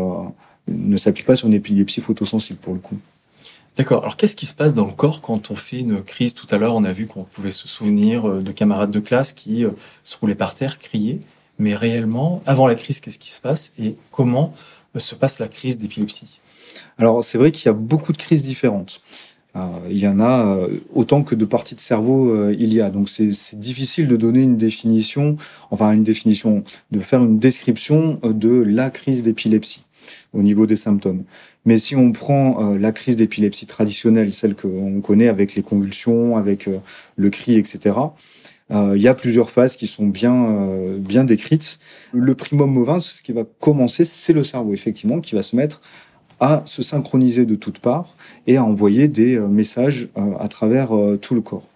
ne 0.67 0.97
s'applique 0.97 1.25
pas 1.25 1.37
sur 1.37 1.47
une 1.47 1.53
épilepsie 1.53 2.01
photosensible 2.01 2.59
pour 2.59 2.73
le 2.73 2.81
coup. 2.81 2.97
D'accord. 3.77 4.01
Alors 4.01 4.17
qu'est-ce 4.17 4.35
qui 4.35 4.45
se 4.45 4.53
passe 4.53 4.73
dans 4.73 4.85
le 4.85 4.91
corps 4.91 5.21
quand 5.21 5.49
on 5.49 5.55
fait 5.55 5.79
une 5.79 6.03
crise? 6.03 6.33
Tout 6.33 6.47
à 6.51 6.57
l'heure, 6.57 6.75
on 6.75 6.83
a 6.83 6.91
vu 6.91 7.07
qu'on 7.07 7.23
pouvait 7.23 7.51
se 7.51 7.69
souvenir 7.69 8.27
euh, 8.27 8.41
de 8.41 8.51
camarades 8.51 8.91
de 8.91 8.99
classe 8.99 9.31
qui 9.31 9.63
euh, 9.63 9.69
se 10.03 10.17
roulaient 10.17 10.35
par 10.35 10.55
terre, 10.55 10.77
criaient. 10.77 11.21
Mais 11.57 11.75
réellement, 11.75 12.43
avant 12.45 12.67
la 12.67 12.75
crise, 12.75 12.99
qu'est-ce 12.99 13.19
qui 13.19 13.31
se 13.31 13.39
passe 13.39 13.71
et 13.79 13.95
comment 14.11 14.53
se 14.97 15.15
passe 15.15 15.39
la 15.39 15.47
crise 15.47 15.77
d'épilepsie? 15.77 16.41
Alors 16.97 17.23
c'est 17.23 17.37
vrai 17.37 17.53
qu'il 17.53 17.65
y 17.67 17.69
a 17.69 17.73
beaucoup 17.73 18.11
de 18.11 18.17
crises 18.17 18.43
différentes. 18.43 19.01
Il 19.55 19.97
y 19.97 20.07
en 20.07 20.19
a 20.19 20.67
autant 20.93 21.23
que 21.23 21.35
de 21.35 21.43
parties 21.43 21.75
de 21.75 21.79
cerveau 21.79 22.49
il 22.51 22.73
y 22.73 22.81
a. 22.81 22.89
Donc 22.89 23.09
c'est 23.09 23.59
difficile 23.59 24.07
de 24.07 24.15
donner 24.15 24.41
une 24.41 24.57
définition, 24.57 25.37
enfin 25.71 25.91
une 25.91 26.03
définition, 26.03 26.63
de 26.91 26.99
faire 26.99 27.23
une 27.23 27.39
description 27.39 28.19
de 28.23 28.61
la 28.61 28.89
crise 28.89 29.23
d'épilepsie 29.23 29.83
au 30.33 30.41
niveau 30.41 30.65
des 30.65 30.75
symptômes. 30.75 31.23
Mais 31.65 31.77
si 31.77 31.95
on 31.95 32.11
prend 32.11 32.73
euh, 32.73 32.77
la 32.77 32.91
crise 32.91 33.15
d'épilepsie 33.15 33.65
traditionnelle, 33.65 34.33
celle 34.33 34.55
qu'on 34.55 35.01
connaît 35.01 35.27
avec 35.27 35.55
les 35.55 35.61
convulsions, 35.61 36.37
avec 36.37 36.67
euh, 36.67 36.79
le 37.15 37.29
cri, 37.29 37.55
etc., 37.55 37.95
euh, 38.71 38.93
il 38.95 39.01
y 39.01 39.07
a 39.07 39.15
plusieurs 39.15 39.49
phases 39.49 39.75
qui 39.75 39.87
sont 39.87 40.05
bien, 40.05 40.55
bien 40.99 41.23
décrites. 41.23 41.79
Le 42.13 42.35
primum 42.35 42.71
movens, 42.71 42.99
ce 42.99 43.23
qui 43.23 43.31
va 43.31 43.43
commencer, 43.59 44.05
c'est 44.05 44.33
le 44.33 44.43
cerveau, 44.43 44.73
effectivement, 44.73 45.21
qui 45.21 45.33
va 45.33 45.41
se 45.41 45.55
mettre 45.55 45.81
à 46.39 46.63
se 46.65 46.81
synchroniser 46.81 47.45
de 47.45 47.55
toutes 47.55 47.79
parts 47.79 48.15
et 48.47 48.57
à 48.57 48.63
envoyer 48.63 49.07
des 49.07 49.37
messages 49.39 50.09
à 50.39 50.47
travers 50.47 50.89
tout 51.21 51.35
le 51.35 51.41
corps. 51.41 51.67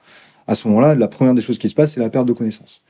À 0.47 0.55
ce 0.55 0.67
moment-là, 0.67 0.95
la 0.95 1.07
première 1.07 1.33
des 1.33 1.41
choses 1.41 1.57
qui 1.57 1.69
se 1.69 1.75
passe, 1.75 1.93
c'est 1.93 1.99
la 1.99 2.09
perte 2.09 2.27
de 2.27 2.33
connaissance 2.33 2.81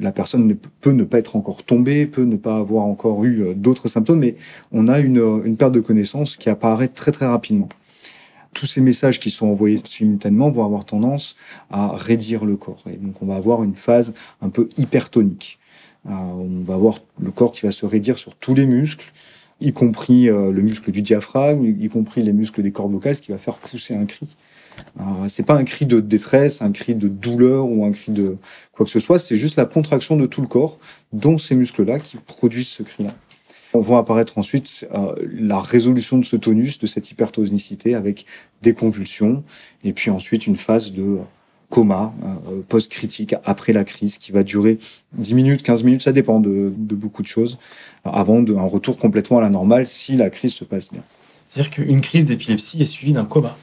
la 0.00 0.12
personne 0.12 0.56
peut 0.80 0.90
ne 0.90 1.04
pas 1.04 1.18
être 1.18 1.36
encore 1.36 1.62
tombée, 1.62 2.06
peut 2.06 2.24
ne 2.24 2.36
pas 2.36 2.56
avoir 2.56 2.84
encore 2.84 3.24
eu 3.24 3.42
euh, 3.42 3.54
d'autres 3.54 3.88
symptômes, 3.88 4.20
mais 4.20 4.36
on 4.72 4.88
a 4.88 4.98
une, 5.00 5.56
perte 5.56 5.72
de 5.72 5.80
connaissance 5.80 6.36
qui 6.36 6.50
apparaît 6.50 6.88
très 6.88 7.12
très 7.12 7.26
rapidement. 7.26 7.68
Tous 8.54 8.66
ces 8.66 8.80
messages 8.80 9.20
qui 9.20 9.30
sont 9.30 9.46
envoyés 9.46 9.78
simultanément 9.84 10.50
vont 10.50 10.64
avoir 10.64 10.84
tendance 10.84 11.36
à 11.70 11.88
raidir 11.88 12.44
le 12.44 12.56
corps. 12.56 12.82
Et 12.90 12.96
donc 12.96 13.22
on 13.22 13.26
va 13.26 13.36
avoir 13.36 13.62
une 13.62 13.74
phase 13.74 14.14
un 14.42 14.48
peu 14.48 14.68
hypertonique. 14.76 15.58
Euh, 16.06 16.10
on 16.10 16.64
va 16.64 16.74
avoir 16.74 16.98
le 17.20 17.30
corps 17.30 17.52
qui 17.52 17.66
va 17.66 17.72
se 17.72 17.86
raidir 17.86 18.18
sur 18.18 18.34
tous 18.34 18.54
les 18.54 18.66
muscles, 18.66 19.12
y 19.60 19.72
compris 19.72 20.28
euh, 20.28 20.52
le 20.52 20.62
muscle 20.62 20.90
du 20.90 21.02
diaphragme, 21.02 21.64
y 21.64 21.88
compris 21.88 22.22
les 22.22 22.32
muscles 22.32 22.62
des 22.62 22.72
cordes 22.72 22.92
vocales, 22.92 23.14
ce 23.14 23.22
qui 23.22 23.32
va 23.32 23.38
faire 23.38 23.56
pousser 23.56 23.94
un 23.94 24.06
cri. 24.06 24.28
C'est 25.26 25.44
pas 25.44 25.54
un 25.54 25.64
cri 25.64 25.86
de 25.86 25.98
détresse, 25.98 26.62
un 26.62 26.70
cri 26.70 26.94
de 26.94 27.08
douleur 27.08 27.68
ou 27.68 27.84
un 27.84 27.90
cri 27.90 28.12
de 28.12 28.36
quoi 28.72 28.86
que 28.86 28.92
ce 28.92 29.00
soit, 29.00 29.18
c'est 29.18 29.36
juste 29.36 29.56
la 29.56 29.64
contraction 29.64 30.16
de 30.16 30.26
tout 30.26 30.40
le 30.40 30.46
corps, 30.46 30.78
dont 31.12 31.36
ces 31.36 31.56
muscles-là, 31.56 31.98
qui 31.98 32.16
produisent 32.16 32.68
ce 32.68 32.84
cri-là. 32.84 33.12
On 33.74 33.80
va 33.80 33.98
apparaître 33.98 34.38
ensuite 34.38 34.88
euh, 34.94 35.14
la 35.32 35.60
résolution 35.60 36.18
de 36.18 36.24
ce 36.24 36.36
tonus, 36.36 36.78
de 36.78 36.86
cette 36.86 37.10
hypertonicité, 37.10 37.94
avec 37.94 38.24
des 38.62 38.72
convulsions, 38.72 39.44
et 39.84 39.92
puis 39.92 40.10
ensuite 40.10 40.46
une 40.46 40.56
phase 40.56 40.92
de 40.92 41.18
coma 41.70 42.14
euh, 42.24 42.62
post-critique 42.68 43.34
après 43.44 43.72
la 43.72 43.84
crise 43.84 44.18
qui 44.18 44.32
va 44.32 44.42
durer 44.42 44.78
10 45.14 45.34
minutes, 45.34 45.62
15 45.62 45.84
minutes, 45.84 46.02
ça 46.02 46.12
dépend 46.12 46.40
de, 46.40 46.72
beaucoup 46.76 47.22
de 47.22 47.26
choses, 47.26 47.58
avant 48.04 48.38
un 48.38 48.62
retour 48.62 48.98
complètement 48.98 49.38
à 49.38 49.40
la 49.40 49.50
normale 49.50 49.86
si 49.86 50.16
la 50.16 50.30
crise 50.30 50.54
se 50.54 50.64
passe 50.64 50.90
bien. 50.90 51.02
C'est-à-dire 51.46 51.70
qu'une 51.70 52.00
crise 52.00 52.26
d'épilepsie 52.26 52.82
est 52.82 52.86
suivie 52.86 53.12
d'un 53.12 53.24
coma 53.24 53.56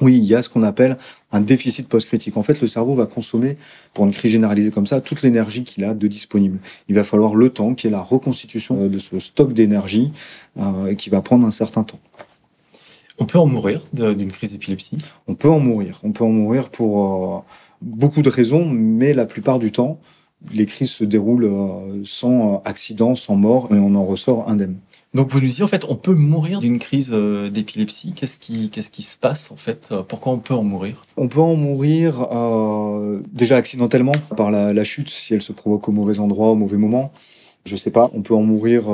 oui, 0.00 0.16
il 0.16 0.24
y 0.24 0.34
a 0.34 0.42
ce 0.42 0.48
qu'on 0.48 0.62
appelle 0.62 0.96
un 1.30 1.40
déficit 1.40 1.88
post-critique. 1.88 2.36
En 2.36 2.42
fait, 2.42 2.60
le 2.60 2.66
cerveau 2.66 2.94
va 2.94 3.06
consommer, 3.06 3.56
pour 3.92 4.04
une 4.04 4.12
crise 4.12 4.32
généralisée 4.32 4.70
comme 4.70 4.86
ça, 4.86 5.00
toute 5.00 5.22
l'énergie 5.22 5.62
qu'il 5.62 5.84
a 5.84 5.94
de 5.94 6.08
disponible. 6.08 6.58
Il 6.88 6.96
va 6.96 7.04
falloir 7.04 7.34
le 7.34 7.48
temps, 7.50 7.74
qui 7.74 7.86
est 7.86 7.90
la 7.90 8.00
reconstitution 8.00 8.88
de 8.88 8.98
ce 8.98 9.20
stock 9.20 9.52
d'énergie, 9.52 10.10
euh, 10.58 10.94
qui 10.94 11.10
va 11.10 11.20
prendre 11.20 11.46
un 11.46 11.52
certain 11.52 11.84
temps. 11.84 12.00
On 13.18 13.26
peut 13.26 13.38
en 13.38 13.46
mourir 13.46 13.82
d'une 13.92 14.30
crise 14.30 14.52
d'épilepsie? 14.52 14.98
On 15.28 15.34
peut 15.34 15.48
en 15.48 15.60
mourir. 15.60 16.00
On 16.02 16.12
peut 16.12 16.24
en 16.24 16.30
mourir 16.30 16.70
pour 16.70 17.36
euh, 17.36 17.40
beaucoup 17.80 18.22
de 18.22 18.28
raisons, 18.28 18.66
mais 18.66 19.14
la 19.14 19.26
plupart 19.26 19.58
du 19.58 19.70
temps, 19.70 20.00
les 20.52 20.66
crises 20.66 20.90
se 20.90 21.04
déroulent 21.04 21.44
euh, 21.44 22.02
sans 22.04 22.62
accident, 22.64 23.14
sans 23.14 23.36
mort, 23.36 23.68
et 23.70 23.78
on 23.78 23.94
en 23.94 24.04
ressort 24.04 24.48
indemne. 24.48 24.78
Donc 25.14 25.30
vous 25.30 25.40
nous 25.40 25.46
dites 25.46 25.62
en 25.62 25.68
fait 25.68 25.84
on 25.88 25.94
peut 25.94 26.14
mourir 26.14 26.58
d'une 26.58 26.80
crise 26.80 27.10
euh, 27.12 27.48
d'épilepsie. 27.48 28.12
Qu'est-ce 28.14 28.36
qui 28.36 28.68
qu'est-ce 28.68 28.90
qui 28.90 29.02
se 29.02 29.16
passe 29.16 29.52
en 29.52 29.56
fait? 29.56 29.90
Euh, 29.92 30.02
Pourquoi 30.02 30.32
on 30.32 30.38
peut 30.38 30.54
en 30.54 30.64
mourir? 30.64 31.02
On 31.16 31.28
peut 31.28 31.40
en 31.40 31.54
mourir 31.54 32.26
euh, 32.32 33.22
déjà 33.32 33.56
accidentellement 33.56 34.14
par 34.36 34.50
la, 34.50 34.84
chute 34.84 35.08
si 35.08 35.32
elle 35.32 35.42
se 35.42 35.52
provoque 35.52 35.88
au 35.88 35.92
mauvais 35.92 36.18
endroit 36.18 36.48
au 36.48 36.56
mauvais 36.56 36.76
moment. 36.76 37.12
Je 37.66 37.76
sais 37.76 37.90
pas, 37.90 38.10
on 38.12 38.20
peut 38.20 38.34
en 38.34 38.42
mourir. 38.42 38.84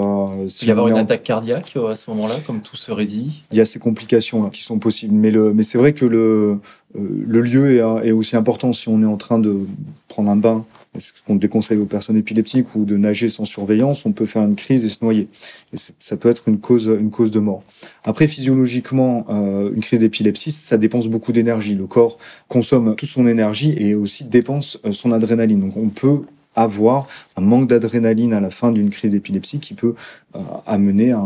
si 0.48 0.64
il 0.64 0.68
y 0.68 0.70
avoir 0.70 0.88
une 0.88 0.96
attaque 0.96 1.24
cardiaque 1.24 1.76
à 1.88 1.94
ce 1.94 2.08
moment-là, 2.10 2.36
comme 2.46 2.60
tout 2.60 2.76
serait 2.76 3.04
dit. 3.04 3.42
Il 3.50 3.58
y 3.58 3.60
a 3.60 3.64
ces 3.64 3.78
complications 3.78 4.48
qui 4.50 4.62
sont 4.62 4.78
possibles, 4.78 5.14
mais 5.14 5.30
le 5.30 5.52
mais 5.52 5.64
c'est 5.64 5.78
vrai 5.78 5.92
que 5.92 6.04
le 6.04 6.58
le 6.94 7.40
lieu 7.40 7.76
est, 7.76 8.08
est 8.08 8.12
aussi 8.12 8.36
important 8.36 8.72
si 8.72 8.88
on 8.88 9.02
est 9.02 9.06
en 9.06 9.16
train 9.16 9.38
de 9.38 9.66
prendre 10.08 10.30
un 10.30 10.36
bain 10.36 10.64
ce 10.98 11.10
qu'on 11.26 11.36
déconseille 11.36 11.78
aux 11.78 11.86
personnes 11.86 12.16
épileptiques 12.16 12.74
ou 12.74 12.84
de 12.84 12.96
nager 12.96 13.28
sans 13.28 13.44
surveillance, 13.44 14.04
on 14.06 14.12
peut 14.12 14.26
faire 14.26 14.42
une 14.42 14.56
crise 14.56 14.84
et 14.84 14.88
se 14.88 14.98
noyer. 15.02 15.28
Et 15.72 15.76
ça 16.00 16.16
peut 16.16 16.28
être 16.28 16.48
une 16.48 16.58
cause, 16.58 16.86
une 16.86 17.10
cause 17.10 17.30
de 17.30 17.38
mort. 17.38 17.62
Après, 18.02 18.26
physiologiquement, 18.26 19.24
euh, 19.30 19.70
une 19.72 19.82
crise 19.82 20.00
d'épilepsie, 20.00 20.50
ça 20.50 20.78
dépense 20.78 21.06
beaucoup 21.06 21.32
d'énergie. 21.32 21.74
Le 21.74 21.86
corps 21.86 22.18
consomme 22.48 22.96
toute 22.96 23.08
son 23.08 23.26
énergie 23.28 23.74
et 23.78 23.94
aussi 23.94 24.24
dépense 24.24 24.80
euh, 24.84 24.92
son 24.92 25.12
adrénaline. 25.12 25.60
Donc, 25.60 25.76
on 25.76 25.88
peut 25.88 26.22
avoir 26.62 27.06
un 27.36 27.40
manque 27.42 27.68
d'adrénaline 27.68 28.32
à 28.32 28.40
la 28.40 28.50
fin 28.50 28.72
d'une 28.72 28.90
crise 28.90 29.12
d'épilepsie 29.12 29.60
qui 29.60 29.74
peut 29.74 29.94
euh, 30.34 30.40
amener 30.66 31.12
à 31.12 31.20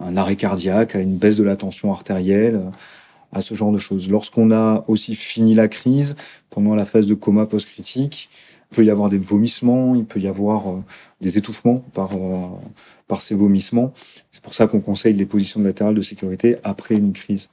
un, 0.00 0.16
arrêt 0.16 0.36
cardiaque, 0.36 0.96
à 0.96 1.00
une 1.00 1.16
baisse 1.16 1.36
de 1.36 1.44
la 1.44 1.56
tension 1.56 1.92
artérielle, 1.92 2.60
à 3.32 3.40
ce 3.40 3.54
genre 3.54 3.72
de 3.72 3.78
choses. 3.78 4.10
Lorsqu'on 4.10 4.50
a 4.50 4.84
aussi 4.88 5.14
fini 5.14 5.54
la 5.54 5.68
crise, 5.68 6.16
pendant 6.50 6.74
la 6.74 6.84
phase 6.84 7.06
de 7.06 7.14
coma 7.14 7.46
post-critique, 7.46 8.28
il 8.70 8.76
peut 8.76 8.84
y 8.84 8.90
avoir 8.90 9.08
des 9.08 9.18
vomissements, 9.18 9.94
il 9.94 10.04
peut 10.04 10.20
y 10.20 10.28
avoir 10.28 10.68
euh, 10.68 10.82
des 11.20 11.38
étouffements 11.38 11.84
par, 11.94 12.12
euh, 12.12 12.48
par 13.08 13.22
ces 13.22 13.34
vomissements. 13.34 13.92
C'est 14.32 14.42
pour 14.42 14.54
ça 14.54 14.66
qu'on 14.66 14.80
conseille 14.80 15.14
les 15.14 15.26
positions 15.26 15.60
latérales 15.60 15.94
de 15.94 16.02
sécurité 16.02 16.56
après 16.64 16.94
une 16.94 17.12
crise. 17.12 17.48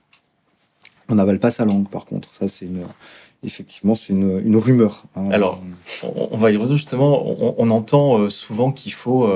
On 1.10 1.16
n'avale 1.16 1.40
pas 1.40 1.52
sa 1.52 1.66
langue, 1.66 1.90
par 1.90 2.06
contre. 2.06 2.34
Ça, 2.36 2.48
c'est 2.48 2.66
une, 2.66 2.82
effectivement, 3.44 3.96
c'est 3.96 4.14
une, 4.14 4.40
une, 4.46 4.56
rumeur. 4.56 5.04
Hein. 5.16 5.30
Alors, 5.32 5.62
on, 6.04 6.38
va 6.38 6.52
y 6.52 6.58
revenir 6.58 6.78
justement. 6.78 7.26
On, 7.58 7.70
entend 7.72 8.20
euh, 8.20 8.30
souvent 8.30 8.72
qu'il 8.72 8.94
faut 8.94 9.30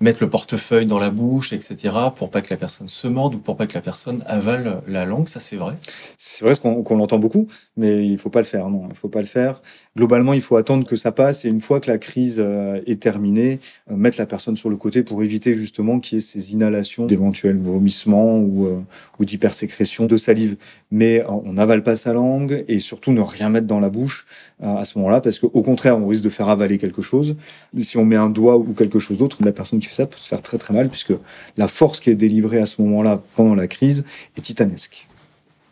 mettre 0.00 0.22
le 0.22 0.30
portefeuille 0.30 0.86
dans 0.86 0.98
la 0.98 1.10
bouche, 1.10 1.52
etc., 1.52 1.94
pour 2.14 2.30
pas 2.30 2.40
que 2.40 2.48
la 2.50 2.56
personne 2.56 2.88
se 2.88 3.08
morde 3.08 3.34
ou 3.34 3.38
pour 3.38 3.56
pas 3.56 3.66
que 3.66 3.74
la 3.74 3.80
personne 3.80 4.22
avale 4.26 4.80
la 4.86 5.04
langue. 5.04 5.28
Ça, 5.28 5.40
c'est 5.40 5.56
vrai. 5.56 5.74
C'est 6.16 6.44
vrai 6.44 6.54
qu'on 6.56 6.96
l'entend 6.96 7.18
beaucoup, 7.18 7.48
mais 7.76 8.06
il 8.06 8.18
faut 8.18 8.30
pas 8.30 8.38
le 8.38 8.44
faire. 8.44 8.68
Non, 8.68 8.86
il 8.88 8.96
faut 8.96 9.08
pas 9.08 9.20
le 9.20 9.26
faire. 9.26 9.60
Globalement, 9.96 10.32
il 10.32 10.42
faut 10.42 10.56
attendre 10.56 10.86
que 10.86 10.94
ça 10.94 11.10
passe 11.10 11.44
et 11.44 11.48
une 11.48 11.60
fois 11.60 11.80
que 11.80 11.90
la 11.90 11.98
crise 11.98 12.36
euh, 12.38 12.80
est 12.86 13.00
terminée, 13.00 13.58
euh, 13.90 13.96
mettre 13.96 14.18
la 14.18 14.26
personne 14.26 14.56
sur 14.56 14.70
le 14.70 14.76
côté 14.76 15.02
pour 15.02 15.22
éviter 15.24 15.54
justement 15.54 15.98
qu'il 15.98 16.16
y 16.16 16.18
ait 16.18 16.22
ces 16.22 16.52
inhalations 16.52 17.06
d'éventuels 17.06 17.58
vomissements 17.58 18.38
ou, 18.38 18.66
euh, 18.66 18.80
ou 19.18 19.24
d'hypersécrétion 19.24 20.06
de 20.06 20.16
salive. 20.16 20.56
Mais 20.92 21.24
on 21.28 21.54
n'avale 21.54 21.82
pas 21.82 21.96
sa 21.96 22.12
langue 22.12 22.64
et 22.68 22.78
surtout 22.78 23.12
ne 23.12 23.20
rien 23.20 23.48
mettre 23.50 23.66
dans 23.66 23.80
la 23.80 23.90
bouche 23.90 24.26
à 24.62 24.84
ce 24.84 24.98
moment-là 24.98 25.20
parce 25.20 25.38
qu'au 25.38 25.62
contraire, 25.62 25.98
on 25.98 26.08
risque 26.08 26.22
de 26.22 26.30
faire 26.30 26.48
avaler 26.48 26.78
quelque 26.78 27.02
chose. 27.02 27.36
Si 27.78 27.98
on 27.98 28.04
met 28.04 28.16
un 28.16 28.30
doigt 28.30 28.56
ou 28.56 28.72
quelque 28.72 28.98
chose 28.98 29.18
d'autre, 29.18 29.36
la 29.44 29.52
personne 29.52 29.80
qui 29.80 29.87
ça 29.94 30.06
peut 30.06 30.18
se 30.18 30.28
faire 30.28 30.42
très 30.42 30.58
très 30.58 30.74
mal 30.74 30.88
puisque 30.88 31.14
la 31.56 31.68
force 31.68 32.00
qui 32.00 32.10
est 32.10 32.14
délivrée 32.14 32.58
à 32.58 32.66
ce 32.66 32.80
moment-là 32.82 33.22
pendant 33.36 33.54
la 33.54 33.66
crise 33.66 34.04
est 34.36 34.40
titanesque. 34.40 35.08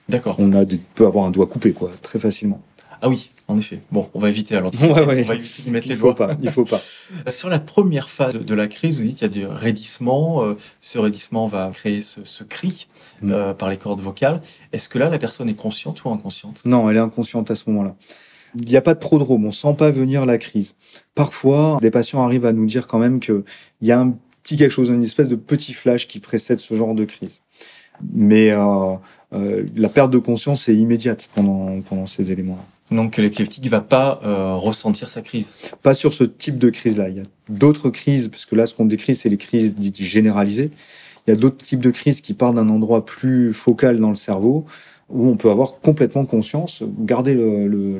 D'accord. 0.09 0.37
On 0.39 0.53
a 0.53 0.65
peut 0.95 1.07
avoir 1.07 1.27
un 1.27 1.31
doigt 1.31 1.47
coupé 1.47 1.73
quoi, 1.73 1.91
très 2.03 2.19
facilement. 2.19 2.61
Ah 3.03 3.09
oui, 3.09 3.31
en 3.49 3.59
effet. 3.59 3.81
Bon, 3.93 4.09
on 4.15 4.19
va 4.19 4.31
éviter 4.31 4.57
alors. 4.57 4.73
On 4.81 4.93
va 4.93 5.15
éviter 5.15 5.63
de 5.63 5.71
mettre 5.71 5.89
les 5.89 5.97
doigts. 5.97 6.15
Pas, 6.15 6.37
il 6.43 6.51
faut 6.51 6.65
pas. 6.65 6.81
Sur 7.29 7.49
la 7.49 7.59
première 7.59 8.09
phase 8.09 8.35
de 8.35 8.55
la 8.55 8.69
crise, 8.69 8.99
vous 8.99 9.05
dites 9.05 9.19
qu'il 9.19 9.27
y 9.27 9.45
a 9.45 9.47
du 9.47 9.47
raidissement. 9.47 10.45
Euh, 10.45 10.57
ce 10.81 10.99
raidissement 10.99 11.47
va 11.47 11.71
créer 11.75 12.01
ce, 12.01 12.45
cri 12.45 12.89
mm. 13.21 13.33
euh, 13.33 13.55
par 13.55 13.69
les 13.69 13.77
cordes 13.77 14.01
vocales. 14.01 14.41
Est-ce 14.73 14.89
que 14.89 14.99
là, 14.99 15.09
la 15.09 15.19
personne 15.19 15.49
est 15.49 15.55
consciente 15.55 16.05
ou 16.05 16.11
inconsciente? 16.11 16.63
Non, 16.65 16.89
elle 16.89 16.97
est 16.97 17.01
inconsciente 17.01 17.51
à 17.51 17.55
ce 17.55 17.69
moment-là. 17.69 17.95
Il 18.59 18.69
n'y 18.69 18.77
a 18.77 18.83
pas 18.83 18.95
de 18.95 18.99
prodrome, 18.99 19.45
on 19.45 19.51
sent 19.51 19.75
pas 19.77 19.91
venir 19.91 20.27
la 20.27 20.39
crise. 20.39 20.75
Parfois, 21.15 21.79
des 21.81 21.91
patients 21.91 22.25
arrivent 22.25 22.47
à 22.47 22.53
nous 22.53 22.67
dire 22.67 22.87
quand 22.87 22.99
même 22.99 23.21
qu'il 23.21 23.43
y 23.83 23.93
a 23.93 24.01
un 24.01 24.15
petit 24.43 24.57
quelque 24.57 24.71
chose, 24.71 24.89
une 24.89 25.03
espèce 25.03 25.29
de 25.29 25.37
petit 25.37 25.73
flash 25.73 26.07
qui 26.07 26.21
précède 26.21 26.61
ce 26.61 26.75
genre 26.75 26.95
de 26.95 27.05
crise. 27.05 27.43
Mais 28.15 28.51
euh, 28.51 28.95
euh, 29.33 29.65
la 29.75 29.89
perte 29.89 30.11
de 30.11 30.19
conscience 30.19 30.69
est 30.69 30.75
immédiate 30.75 31.29
pendant, 31.35 31.81
pendant 31.81 32.07
ces 32.07 32.31
éléments-là. 32.31 32.97
Donc 32.97 33.17
l'épileptique 33.17 33.65
ne 33.65 33.71
va 33.71 33.81
pas 33.81 34.21
euh, 34.25 34.55
ressentir 34.55 35.09
sa 35.09 35.23
crise? 35.23 35.57
Pas 35.83 35.95
sur 35.95 36.15
ce 36.15 36.23
type 36.23 36.59
de 36.59 36.71
crise-là. 36.71 37.09
Il 37.09 37.17
y 37.17 37.21
a 37.21 37.25
d'autres 37.49 37.91
crises, 37.91 38.29
parce 38.29 38.45
que 38.45 38.55
là, 38.55 38.67
ce 38.67 38.75
qu'on 38.75 38.85
décrit, 38.85 39.15
c'est 39.15 39.29
les 39.29 39.37
crises 39.37 39.75
dites 39.75 40.01
généralisées. 40.01 40.71
Il 41.27 41.31
y 41.31 41.33
a 41.33 41.37
d'autres 41.37 41.65
types 41.65 41.81
de 41.81 41.91
crises 41.91 42.21
qui 42.21 42.35
partent 42.35 42.55
d'un 42.55 42.69
endroit 42.69 43.05
plus 43.05 43.53
focal 43.53 43.99
dans 43.99 44.11
le 44.11 44.17
cerveau, 44.17 44.65
où 45.09 45.29
on 45.29 45.37
peut 45.37 45.51
avoir 45.51 45.81
complètement 45.81 46.25
conscience, 46.25 46.83
garder 47.01 47.35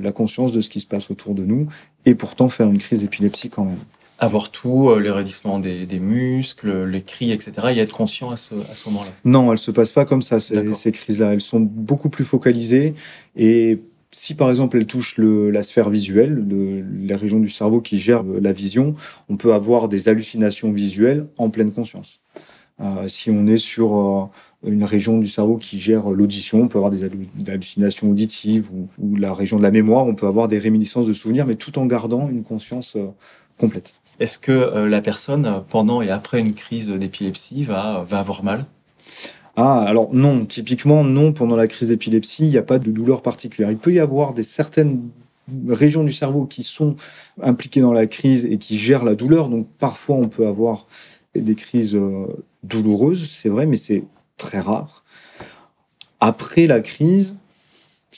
la 0.03 0.13
conscience 0.13 0.53
de 0.53 0.61
ce 0.61 0.69
qui 0.69 0.81
se 0.81 0.87
passe 0.87 1.11
autour 1.11 1.35
de 1.35 1.45
nous, 1.45 1.69
et 2.05 2.15
pourtant 2.15 2.49
faire 2.49 2.69
une 2.69 2.79
crise 2.79 3.01
d'épilepsie 3.01 3.49
quand 3.49 3.65
même. 3.65 3.79
avoir 4.19 4.51
tout, 4.51 4.93
les 4.99 5.11
raidissements 5.11 5.59
des, 5.59 5.87
muscles, 6.01 6.85
les 6.85 7.03
cris, 7.03 7.31
etc. 7.31 7.53
et 7.75 7.79
être 7.79 7.93
conscient 7.93 8.31
à 8.31 8.37
ce, 8.37 8.55
à 8.71 8.75
ce 8.75 8.89
moment-là 8.89 9.11
Non, 9.25 9.53
elles 9.53 9.59
se 9.59 9.71
passent 9.71 9.93
pas 9.93 10.05
comme 10.05 10.23
ça, 10.23 10.41
ces, 10.41 10.93
crises-là. 10.93 11.33
Elles 11.33 11.41
sont 11.41 11.61
beaucoup 11.61 12.09
plus 12.09 12.25
focalisées. 12.25 12.95
Et 13.37 13.79
si 14.11 14.35
par 14.35 14.51
exemple 14.51 14.79
elles 14.79 14.87
touchent 14.87 15.19
le, 15.19 15.51
la 15.51 15.63
sphère 15.63 15.91
visuelle, 15.91 16.49
de, 16.49 16.83
la 17.07 17.17
région 17.17 17.39
du 17.39 17.51
cerveau 17.51 17.81
qui 17.81 17.99
gère 17.99 18.23
la 18.23 18.53
vision, 18.53 18.95
on 19.29 19.37
peut 19.37 19.53
avoir 19.53 19.89
des 19.89 20.09
hallucinations 20.09 20.73
visuelles 20.73 21.27
en 21.37 21.51
pleine 21.51 21.71
conscience. 21.71 22.21
Euh, 22.81 23.09
si 23.09 23.31
on 23.31 23.47
est 23.47 23.59
sur 23.59 23.97
euh, 23.97 24.25
une 24.65 24.85
région 24.85 25.19
du 25.19 25.29
cerveau 25.29 25.57
qui 25.57 25.79
gère 25.79 26.09
l'audition, 26.11 26.63
on 26.63 26.69
peut 26.69 26.79
avoir 26.79 26.91
des, 26.91 27.05
hallucinations 27.49 28.11
auditives 28.11 28.69
ou, 28.99 29.17
la 29.17 29.35
région 29.35 29.59
de 29.59 29.63
la 29.63 29.71
mémoire, 29.71 30.07
on 30.07 30.15
peut 30.15 30.27
avoir 30.27 30.49
des 30.49 30.59
réminiscences 30.59 31.07
de 31.07 31.13
souvenirs, 31.13 31.47
mais 31.47 31.57
tout 31.57 31.79
en 31.79 31.87
gardant 31.87 32.29
une 32.29 32.43
conscience 32.43 32.97
euh, 32.97 33.07
complète. 33.59 33.95
Est-ce 34.19 34.39
que 34.39 34.87
la 34.87 35.03
personne, 35.03 35.63
pendant 35.69 36.01
et 36.01 36.09
après 36.09 36.41
une 36.41 36.55
crise 36.55 36.89
d'épilepsie, 36.89 37.65
va, 37.65 38.03
va 38.09 38.19
avoir 38.19 38.43
mal? 38.43 38.65
Ah, 39.57 39.83
alors 39.83 40.13
non, 40.15 40.47
typiquement 40.47 41.05
non, 41.05 41.33
pendant 41.33 41.57
la 41.57 41.67
crise 41.67 41.89
d'épilepsie, 41.89 42.45
il 42.45 42.51
n'y 42.51 42.59
a 42.59 42.63
pas 42.63 42.79
de 42.79 42.91
douleur 42.91 43.21
particulière. 43.21 43.71
Il 43.71 43.77
peut 43.77 43.93
y 43.93 44.01
avoir 44.01 44.33
des 44.33 44.43
certaines 44.43 45.03
régions 45.69 46.03
du 46.03 46.13
cerveau 46.13 46.47
qui 46.47 46.63
sont 46.63 46.97
impliquées 47.43 47.81
dans 47.81 47.93
la 47.93 48.07
crise 48.07 48.47
et 48.47 48.59
qui 48.59 48.79
gèrent 48.79 49.05
la 49.05 49.15
douleur. 49.15 49.49
Donc 49.49 49.67
parfois 49.79 50.17
on 50.17 50.29
peut 50.29 50.47
avoir 50.47 50.87
des 51.35 51.55
crises 51.55 51.99
douloureuse, 52.63 53.31
c'est 53.31 53.49
vrai, 53.49 53.67
mais 53.67 53.77
c'est 53.77 54.05
très 54.37 54.61
rare. 54.61 55.05
Après 56.21 56.67
la 56.67 56.81
crise, 56.81 57.37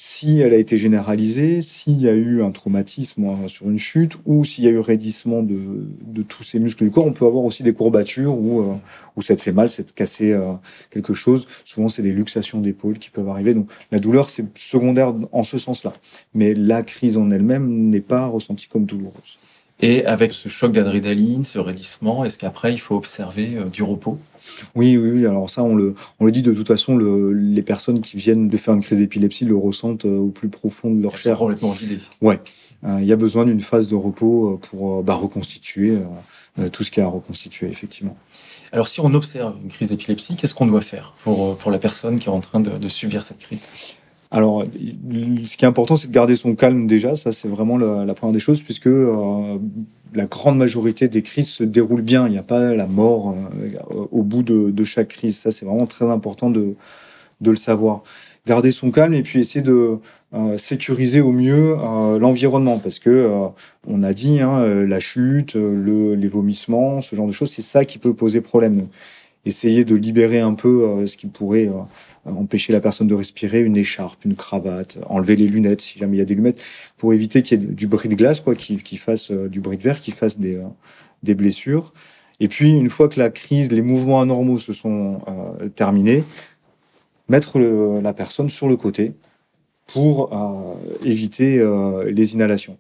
si 0.01 0.39
elle 0.39 0.55
a 0.55 0.59
été 0.59 0.79
généralisée, 0.79 1.61
s'il 1.61 2.01
y 2.01 2.09
a 2.09 2.15
eu 2.15 2.41
un 2.41 2.53
traumatisme 2.53 3.49
sur 3.49 3.69
une 3.69 3.81
chute 3.81 4.17
ou 4.27 4.45
s'il 4.45 4.63
y 4.63 4.69
a 4.69 4.71
eu 4.71 4.79
raidissement 4.79 5.43
de, 5.43 6.23
tous 6.23 6.45
ces 6.45 6.61
muscles 6.61 6.85
du 6.85 6.93
corps, 6.93 7.05
on 7.05 7.13
peut 7.13 7.27
avoir 7.27 7.43
aussi 7.43 7.65
des 7.65 7.73
courbatures 7.73 8.39
où, 8.39 8.61
euh, 8.61 9.23
ça 9.23 9.35
te 9.35 9.43
fait 9.43 9.51
mal, 9.51 9.69
c'est 9.69 9.93
cassé 9.93 10.31
euh, 10.31 10.53
quelque 10.93 11.15
chose. 11.15 11.49
Souvent, 11.65 11.89
c'est 11.89 12.03
des 12.03 12.13
luxations 12.13 12.61
d'épaule 12.61 13.01
qui 13.01 13.11
peuvent 13.11 13.29
arriver. 13.29 13.55
Donc, 13.55 13.69
la 13.91 13.99
douleur, 13.99 14.31
c'est 14.31 14.47
secondaire 14.57 15.13
en 15.33 15.43
ce 15.43 15.59
sens-là. 15.59 15.93
Mais 16.33 16.55
la 16.55 16.85
crise 16.85 17.17
en 17.17 17.33
elle-même 17.33 17.91
n'est 17.91 18.01
pas 18.01 18.27
ressentie 18.27 18.69
comme 18.69 18.85
douloureuse. 18.85 19.37
Et 19.81 20.07
avec 20.07 20.33
ce 20.33 20.49
choc 20.49 20.71
d'adrénaline, 20.71 21.43
ce 21.43 21.59
raidissement, 21.59 22.25
est-ce 22.25 22.39
qu'après, 22.39 22.73
il 22.73 22.79
faut 22.79 22.95
observer 22.95 23.57
euh, 23.57 23.65
du 23.65 23.83
repos? 23.83 24.19
Oui, 24.75 24.97
oui, 24.97 25.27
Alors 25.27 25.51
ça, 25.51 25.63
on 25.63 25.75
le, 25.75 25.95
on 26.21 26.25
le 26.25 26.33
dit 26.33 26.43
de 26.43 26.53
toute 26.53 26.69
façon, 26.69 26.97
le, 26.97 27.33
les 27.33 27.63
personnes 27.63 28.01
qui 28.01 28.17
viennent 28.17 28.49
de 28.49 28.57
faire 28.57 28.75
une 28.75 28.83
crise 28.83 28.99
d'épilepsie 28.99 29.45
le 29.45 29.57
ressentent 29.57 30.05
euh, 30.05 30.19
au 30.19 30.29
plus 30.29 30.49
profond 30.49 30.93
de 30.93 31.03
leur 31.03 31.17
chair. 31.17 31.39
complètement 31.39 31.71
vidé. 31.71 31.99
Ouais. 32.21 32.41
Euh, 32.85 32.99
il 33.01 33.07
y 33.07 33.13
a 33.13 33.17
besoin 33.17 33.45
d'une 33.45 33.61
phase 33.61 33.89
de 33.89 33.95
repos 33.95 34.61
pour 34.71 35.03
bah, 35.03 35.15
reconstituer 35.15 35.99
tout 36.73 36.85
ce 36.85 36.91
qui 36.91 37.01
a 37.01 37.05
à 37.05 37.09
reconstituer, 37.09 37.69
effectivement. 37.69 38.17
Alors, 38.73 38.89
si 38.89 39.01
on 39.01 39.13
observe 39.15 39.55
une 39.63 39.69
crise 39.71 39.89
d'épilepsie, 39.89 40.37
qu'est-ce 40.37 40.55
qu'on 40.55 40.67
doit 40.67 40.81
faire 40.81 41.15
pour, 41.25 41.57
pour 41.57 41.71
la 41.71 41.79
personne 41.79 42.19
qui 42.19 42.29
est 42.29 42.33
en 42.33 42.41
train 42.41 42.61
de, 42.61 42.71
de 42.71 42.89
subir 42.89 43.23
cette 43.23 43.39
crise? 43.39 43.69
Alors, 44.31 44.65
ce 44.65 45.57
qui 45.57 45.65
est 45.65 45.69
important, 45.69 45.97
c'est 45.97 46.09
de 46.09 46.13
garder 46.13 46.37
son 46.37 46.55
calme 46.55 46.87
déjà. 46.87 47.17
Ça, 47.17 47.33
c'est 47.33 47.49
vraiment 47.49 47.79
la, 47.79 48.13
première 48.15 48.35
des 48.35 48.41
choses, 48.41 48.61
puisque 48.61 48.87
euh, 48.87 49.59
la 50.15 50.27
grande 50.27 50.59
majorité 50.59 51.09
des 51.09 51.23
crises 51.23 51.49
se 51.49 51.65
déroulent 51.65 52.03
bien. 52.03 52.27
Il 52.27 52.33
n'y 52.33 52.39
a 52.39 52.43
pas 52.43 52.75
la 52.75 52.87
mort 52.87 53.35
euh, 53.35 54.07
au 54.11 54.23
bout 54.23 54.43
de, 54.43 54.85
chaque 54.85 55.09
crise. 55.09 55.39
Ça, 55.39 55.51
c'est 55.51 55.65
vraiment 55.65 55.87
très 55.87 56.11
important 56.11 56.51
de, 56.51 56.75
le 57.43 57.57
savoir. 57.57 58.03
Garder 58.47 58.71
son 58.71 58.91
calme 58.91 59.15
et 59.15 59.23
puis 59.23 59.41
essayer 59.41 59.63
de 59.63 59.99
euh, 60.35 60.59
sécuriser 60.59 61.21
au 61.21 61.33
mieux 61.33 61.77
l'environnement, 62.19 62.79
parce 62.79 62.99
que 62.99 63.31
on 63.87 64.03
a 64.03 64.13
dit 64.13 64.41
hein, 64.41 64.63
la 64.85 65.01
chute, 65.01 65.55
les 65.55 66.29
vomissements, 66.29 67.01
ce 67.01 67.17
genre 67.17 67.27
de 67.27 67.33
choses, 67.33 67.51
c'est 67.51 67.63
ça 67.63 67.87
qui 67.87 67.99
peut 67.99 68.13
poser 68.13 68.43
problème. 68.43 68.89
Essayer 69.49 69.85
de 69.85 69.95
libérer 69.95 70.41
un 70.41 70.55
peu 70.55 71.07
ce 71.07 71.17
qui 71.17 71.27
pourrait 71.27 71.71
empêcher 72.37 72.73
la 72.73 72.81
personne 72.81 73.07
de 73.07 73.15
respirer, 73.15 73.63
une 73.63 73.77
écharpe, 73.77 74.25
une 74.25 74.35
cravate, 74.35 74.99
enlever 75.07 75.37
les 75.37 75.47
lunettes 75.47 75.81
si 75.81 75.99
jamais 75.99 76.17
il 76.17 76.19
y 76.19 76.23
a 76.23 76.27
des 76.27 76.35
lunettes, 76.35 76.61
pour 76.97 77.13
éviter 77.13 77.43
qu'il 77.43 77.61
y 77.61 77.65
ait 77.65 77.67
du 77.67 77.87
bruit 77.87 78.09
de 78.09 78.15
glace, 78.15 78.41
quoi, 78.41 78.55
qui, 78.55 78.77
qui 78.77 78.97
fasse 78.97 79.31
euh, 79.31 79.49
du 79.49 79.61
bruit 79.61 79.79
de 79.79 79.83
verre, 79.83 80.01
qui 80.01 80.11
fasse 80.11 80.39
des, 80.39 80.57
euh, 80.57 80.65
des 81.23 81.35
blessures. 81.35 81.93
Et 82.41 82.49
puis, 82.49 82.71
une 82.71 82.91
fois 82.91 83.09
que 83.09 83.19
la 83.19 83.31
crise, 83.31 83.73
les 83.73 83.83
mouvements 83.83 84.21
anormaux 84.21 84.59
se 84.59 84.73
sont 84.73 85.21
euh, 85.29 85.69
terminés, 85.69 86.25
mettre 87.29 87.59
la 87.59 88.13
personne 88.15 88.49
sur 88.49 88.69
le 88.69 88.77
côté 88.77 89.13
pour 89.87 90.31
éviter 91.05 91.63
les 92.07 92.33
inhalations. 92.33 92.79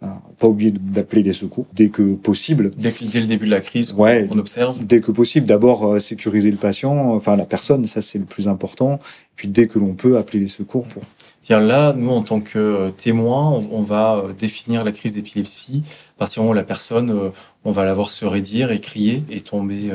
Hein, 0.00 0.20
pas 0.38 0.46
oublier 0.46 0.70
d'appeler 0.70 1.24
les 1.24 1.32
secours 1.32 1.66
dès 1.72 1.88
que 1.88 2.14
possible. 2.14 2.70
Dès, 2.76 2.94
dès 3.00 3.20
le 3.20 3.26
début 3.26 3.46
de 3.46 3.50
la 3.50 3.60
crise, 3.60 3.92
ouais, 3.94 4.28
on 4.30 4.38
observe. 4.38 4.84
Dès 4.84 5.00
que 5.00 5.10
possible, 5.10 5.44
d'abord 5.44 5.84
euh, 5.84 5.98
sécuriser 5.98 6.52
le 6.52 6.56
patient, 6.56 7.14
enfin 7.16 7.34
la 7.34 7.44
personne, 7.44 7.84
ça 7.88 8.00
c'est 8.00 8.18
le 8.18 8.24
plus 8.24 8.46
important. 8.46 9.00
puis 9.34 9.48
dès 9.48 9.66
que 9.66 9.76
l'on 9.80 9.94
peut, 9.94 10.16
appeler 10.16 10.38
les 10.38 10.46
secours 10.46 10.84
pour. 10.84 11.02
Tiens, 11.40 11.58
là, 11.58 11.94
nous 11.94 12.10
en 12.10 12.22
tant 12.22 12.40
que 12.40 12.58
euh, 12.58 12.90
témoins, 12.90 13.60
on, 13.72 13.82
va 13.82 14.18
euh, 14.18 14.32
définir 14.38 14.84
la 14.84 14.92
crise 14.92 15.14
d'épilepsie. 15.14 15.82
À 16.16 16.18
partir 16.20 16.42
du 16.42 16.44
moment 16.44 16.52
où 16.52 16.54
la 16.54 16.62
personne, 16.62 17.32
on 17.64 17.72
va 17.72 17.84
la 17.84 17.94
voir 17.94 18.10
se 18.10 18.24
raidir 18.24 18.70
et 18.70 18.80
crier 18.80 19.24
et 19.30 19.40
tomber 19.40 19.90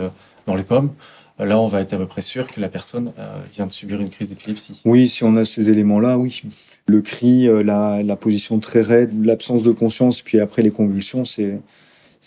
dans 0.47 0.55
les 0.55 0.63
pommes. 0.63 0.89
Là, 1.37 1.59
on 1.59 1.67
va 1.67 1.81
être 1.81 1.93
à 1.93 1.97
peu 1.97 2.05
près 2.05 2.21
sûr 2.21 2.47
que 2.47 2.61
la 2.61 2.69
personne 2.69 3.11
vient 3.53 3.67
de 3.67 3.71
subir 3.73 3.99
une 3.99 4.09
crise 4.09 4.29
d'épilepsie. 4.29 4.81
Oui, 4.85 5.09
si 5.09 5.25
on 5.25 5.35
a 5.35 5.43
ces 5.43 5.69
éléments-là, 5.69 6.17
oui 6.17 6.43
le 6.85 7.01
cri, 7.01 7.47
euh, 7.47 7.63
la, 7.63 8.15
position 8.15 8.59
très 8.59 8.81
raide, 8.81 9.23
l'absence 9.23 9.63
de 9.63 9.71
conscience, 9.71 10.21
puis 10.21 10.39
après 10.39 10.61
les 10.61 10.71
convulsions, 10.71 11.25
c'est 11.25 11.59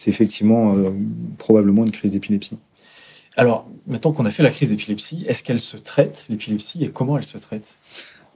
effectivement 0.06 0.74
euh, 0.74 0.90
probablement 1.38 1.84
une 1.84 1.90
crise 1.90 2.12
d'épilepsie. 2.12 2.56
Alors, 3.36 3.68
maintenant 3.86 4.12
qu'on 4.12 4.24
a 4.24 4.30
fait 4.30 4.42
la 4.42 4.50
crise 4.50 4.70
d'épilepsie, 4.70 5.24
est-ce 5.28 5.42
qu'elle 5.42 5.60
se 5.60 5.76
traite, 5.76 6.26
l'épilepsie, 6.30 6.84
et 6.84 6.88
comment 6.88 7.18
elle 7.18 7.24
se 7.24 7.36
traite? 7.36 7.76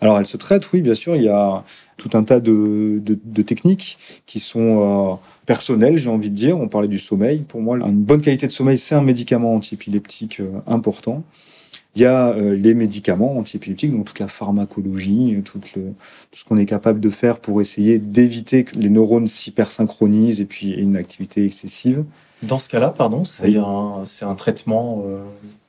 Alors, 0.02 0.18
elle 0.18 0.26
se 0.26 0.36
traite, 0.36 0.72
oui, 0.72 0.80
bien 0.80 0.94
sûr. 0.94 1.16
Il 1.16 1.24
y 1.24 1.28
a 1.28 1.62
tout 1.98 2.10
un 2.14 2.22
tas 2.22 2.40
de, 2.40 3.02
techniques 3.46 3.98
qui 4.26 4.40
sont 4.40 5.12
euh, 5.12 5.14
personnelles, 5.44 5.98
j'ai 5.98 6.08
envie 6.08 6.30
de 6.30 6.34
dire. 6.34 6.58
On 6.58 6.68
parlait 6.68 6.88
du 6.88 6.98
sommeil. 6.98 7.40
Pour 7.40 7.60
moi, 7.60 7.76
une 7.76 8.02
bonne 8.02 8.22
qualité 8.22 8.46
de 8.46 8.52
sommeil, 8.52 8.78
c'est 8.78 8.94
un 8.94 9.02
médicament 9.02 9.54
antiépileptique 9.54 10.40
important. 10.66 11.22
Il 11.96 12.02
y 12.02 12.04
a 12.04 12.30
euh, 12.30 12.54
les 12.54 12.74
médicaments 12.74 13.36
antiépileptiques, 13.36 13.92
donc 13.92 14.06
toute 14.06 14.20
la 14.20 14.28
pharmacologie, 14.28 15.36
euh, 15.36 15.42
tout, 15.42 15.60
le, 15.74 15.92
tout 16.30 16.38
ce 16.38 16.44
qu'on 16.44 16.56
est 16.56 16.66
capable 16.66 17.00
de 17.00 17.10
faire 17.10 17.40
pour 17.40 17.60
essayer 17.60 17.98
d'éviter 17.98 18.64
que 18.64 18.78
les 18.78 18.90
neurones 18.90 19.26
s'hypersynchronisent 19.26 20.40
et 20.40 20.44
puis 20.44 20.70
une 20.70 20.96
activité 20.96 21.44
excessive. 21.44 22.04
Dans 22.42 22.58
ce 22.58 22.68
cas-là, 22.68 22.88
pardon, 22.90 23.24
c'est 23.24 23.56
un, 23.56 24.04
un, 24.22 24.34
traitement 24.34 25.02
euh, 25.04 25.18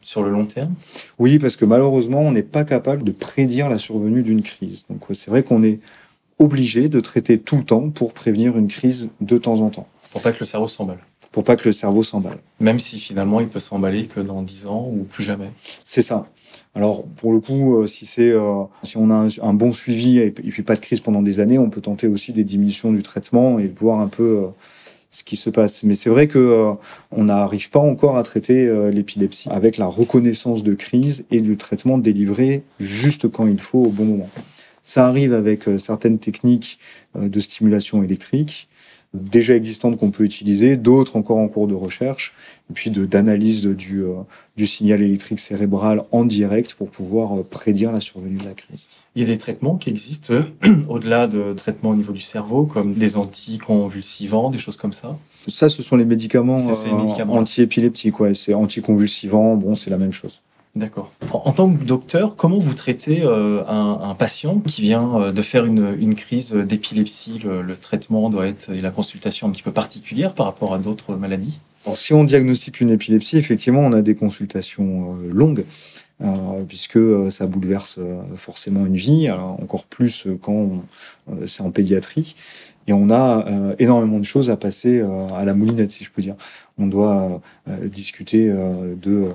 sur 0.01 0.21
le 0.21 0.29
long 0.29 0.45
terme? 0.45 0.73
Oui, 1.19 1.39
parce 1.39 1.57
que 1.57 1.65
malheureusement, 1.65 2.21
on 2.21 2.31
n'est 2.31 2.43
pas 2.43 2.63
capable 2.63 3.03
de 3.03 3.11
prédire 3.11 3.67
la 3.67 3.77
survenue 3.77 4.21
d'une 4.21 4.41
crise. 4.41 4.85
Donc 4.89 5.03
c'est 5.13 5.29
vrai 5.29 5.43
qu'on 5.43 5.63
est 5.63 5.79
obligé 6.39 6.87
de 6.87 6.99
traiter 6.99 7.39
tout 7.39 7.57
le 7.57 7.63
temps 7.63 7.89
pour 7.89 8.13
prévenir 8.13 8.57
une 8.57 8.67
crise 8.67 9.09
de 9.19 9.37
temps 9.37 9.59
en 9.61 9.69
temps. 9.69 9.87
Pour 10.11 10.21
pas 10.21 10.31
que 10.31 10.39
le 10.39 10.45
cerveau 10.45 10.67
s'emballe 10.67 10.99
pour 11.31 11.43
pas 11.43 11.55
que 11.55 11.67
le 11.67 11.71
cerveau 11.71 12.03
s'emballe. 12.03 12.39
Même 12.59 12.79
si 12.79 12.99
finalement 12.99 13.39
il 13.39 13.47
peut 13.47 13.59
s'emballer 13.59 14.05
que 14.05 14.19
dans 14.19 14.41
10 14.41 14.67
ans 14.67 14.91
ou 14.91 15.03
plus 15.03 15.23
jamais. 15.23 15.51
C'est 15.85 16.01
ça. 16.01 16.27
Alors 16.75 17.03
pour 17.03 17.33
le 17.33 17.39
coup, 17.39 17.77
euh, 17.77 17.87
si 17.87 18.05
c'est 18.05 18.29
euh, 18.29 18.63
si 18.83 18.97
on 18.97 19.09
a 19.09 19.27
un, 19.41 19.53
bon 19.53 19.73
suivi 19.73 20.19
et, 20.19 20.31
puis 20.31 20.63
pas 20.63 20.75
de 20.75 20.79
crise 20.79 21.01
pendant 21.01 21.21
des 21.21 21.39
années, 21.39 21.57
on 21.57 21.69
peut 21.69 21.81
tenter 21.81 22.07
aussi 22.07 22.31
des 22.33 22.43
diminutions 22.43 22.91
du 22.91 23.03
traitement 23.03 23.59
et 23.59 23.67
voir 23.67 23.99
un 23.99 24.07
peu 24.07 24.23
euh, 24.23 24.47
ce 25.09 25.23
qui 25.23 25.35
se 25.35 25.49
passe. 25.49 25.83
Mais 25.83 25.95
c'est 25.95 26.09
vrai 26.09 26.27
que 26.27 26.73
on 27.11 27.25
n'arrive 27.25 27.69
pas 27.69 27.79
encore 27.79 28.17
à 28.17 28.23
traiter 28.23 28.71
l'épilepsie 28.91 29.49
avec 29.49 29.77
la 29.77 29.85
reconnaissance 29.87 30.63
de 30.63 30.73
crise 30.73 31.25
et 31.31 31.41
du 31.41 31.57
traitement 31.57 31.97
délivré 31.97 32.63
juste 32.79 33.29
quand 33.29 33.45
il 33.45 33.59
faut 33.59 33.79
au 33.79 33.89
bon 33.89 34.05
moment. 34.05 34.29
Ça 34.83 35.05
arrive 35.05 35.33
avec 35.33 35.65
certaines 35.77 36.17
techniques 36.17 36.79
de 37.19 37.39
stimulation 37.41 38.03
électrique 38.03 38.69
déjà 39.13 39.55
existantes 39.55 39.97
qu'on 39.97 40.11
peut 40.11 40.23
utiliser, 40.23 40.77
d'autres 40.77 41.17
encore 41.17 41.37
en 41.37 41.47
cours 41.47 41.67
de 41.67 41.73
recherche, 41.73 42.33
et 42.69 42.73
puis 42.73 42.89
d'analyse 42.91 43.65
du, 43.65 44.03
euh, 44.03 44.13
du 44.55 44.65
signal 44.65 45.01
électrique 45.01 45.39
cérébral 45.39 46.03
en 46.11 46.23
direct 46.23 46.75
pour 46.75 46.89
pouvoir 46.89 47.37
euh, 47.37 47.43
prédire 47.43 47.91
la 47.91 47.99
survenue 47.99 48.37
de 48.37 48.45
la 48.45 48.53
crise. 48.53 48.87
Il 49.15 49.21
y 49.21 49.25
a 49.25 49.27
des 49.27 49.37
traitements 49.37 49.75
qui 49.75 49.89
existent 49.89 50.33
euh, 50.33 50.43
au-delà 50.87 51.27
de 51.27 51.53
traitements 51.53 51.89
au 51.89 51.95
niveau 51.95 52.13
du 52.13 52.21
cerveau, 52.21 52.63
comme 52.63 52.93
des 52.93 53.17
anticonvulsivants, 53.17 54.49
des 54.49 54.57
choses 54.57 54.77
comme 54.77 54.93
ça? 54.93 55.17
Ça, 55.49 55.69
ce 55.69 55.81
sont 55.81 55.97
les 55.97 56.05
médicaments, 56.05 56.57
médicaments. 56.57 57.33
anti-épileptiques, 57.33 58.19
ouais, 58.21 58.33
c'est 58.33 58.53
anticonvulsivants, 58.53 59.57
bon, 59.57 59.75
c'est 59.75 59.89
la 59.89 59.97
même 59.97 60.13
chose. 60.13 60.39
D'accord. 60.73 61.11
En, 61.33 61.51
tant 61.51 61.73
que 61.73 61.83
docteur, 61.83 62.37
comment 62.37 62.57
vous 62.57 62.73
traitez 62.73 63.23
euh, 63.23 63.61
un, 63.67 64.15
patient 64.15 64.59
qui 64.59 64.81
vient 64.81 65.19
euh, 65.19 65.31
de 65.33 65.41
faire 65.41 65.65
une, 65.65 66.15
crise 66.15 66.53
d'épilepsie? 66.53 67.39
Le, 67.43 67.75
traitement 67.75 68.29
doit 68.29 68.47
être 68.47 68.69
et 68.69 68.79
la 68.79 68.89
consultation 68.89 69.47
un 69.47 69.51
petit 69.51 69.63
peu 69.63 69.73
particulière 69.73 70.33
par 70.33 70.45
rapport 70.45 70.73
à 70.73 70.79
d'autres 70.79 71.15
maladies? 71.15 71.59
Si 71.95 72.13
on 72.13 72.23
diagnostique 72.23 72.79
une 72.79 72.89
épilepsie, 72.89 73.37
effectivement, 73.37 73.81
on 73.81 73.91
a 73.91 74.01
des 74.01 74.15
consultations 74.15 75.17
euh, 75.21 75.33
longues. 75.33 75.65
puisque 76.69 76.99
ça 77.31 77.47
bouleverse 77.47 77.99
forcément 78.35 78.85
une 78.85 78.95
vie, 78.95 79.31
encore 79.31 79.85
plus 79.85 80.27
quand 80.43 80.83
c'est 81.47 81.63
en 81.63 81.71
pédiatrie. 81.71 82.35
Et 82.85 82.93
on 82.93 83.09
a 83.09 83.43
énormément 83.79 84.19
de 84.19 84.23
choses 84.23 84.51
à 84.51 84.55
passer 84.55 85.01
à 85.35 85.43
la 85.45 85.55
moulinette, 85.55 85.89
si 85.89 86.03
je 86.03 86.11
peux 86.11 86.21
dire. 86.21 86.35
On 86.77 86.85
doit 86.85 87.41
discuter 87.89 88.53
de 89.01 89.33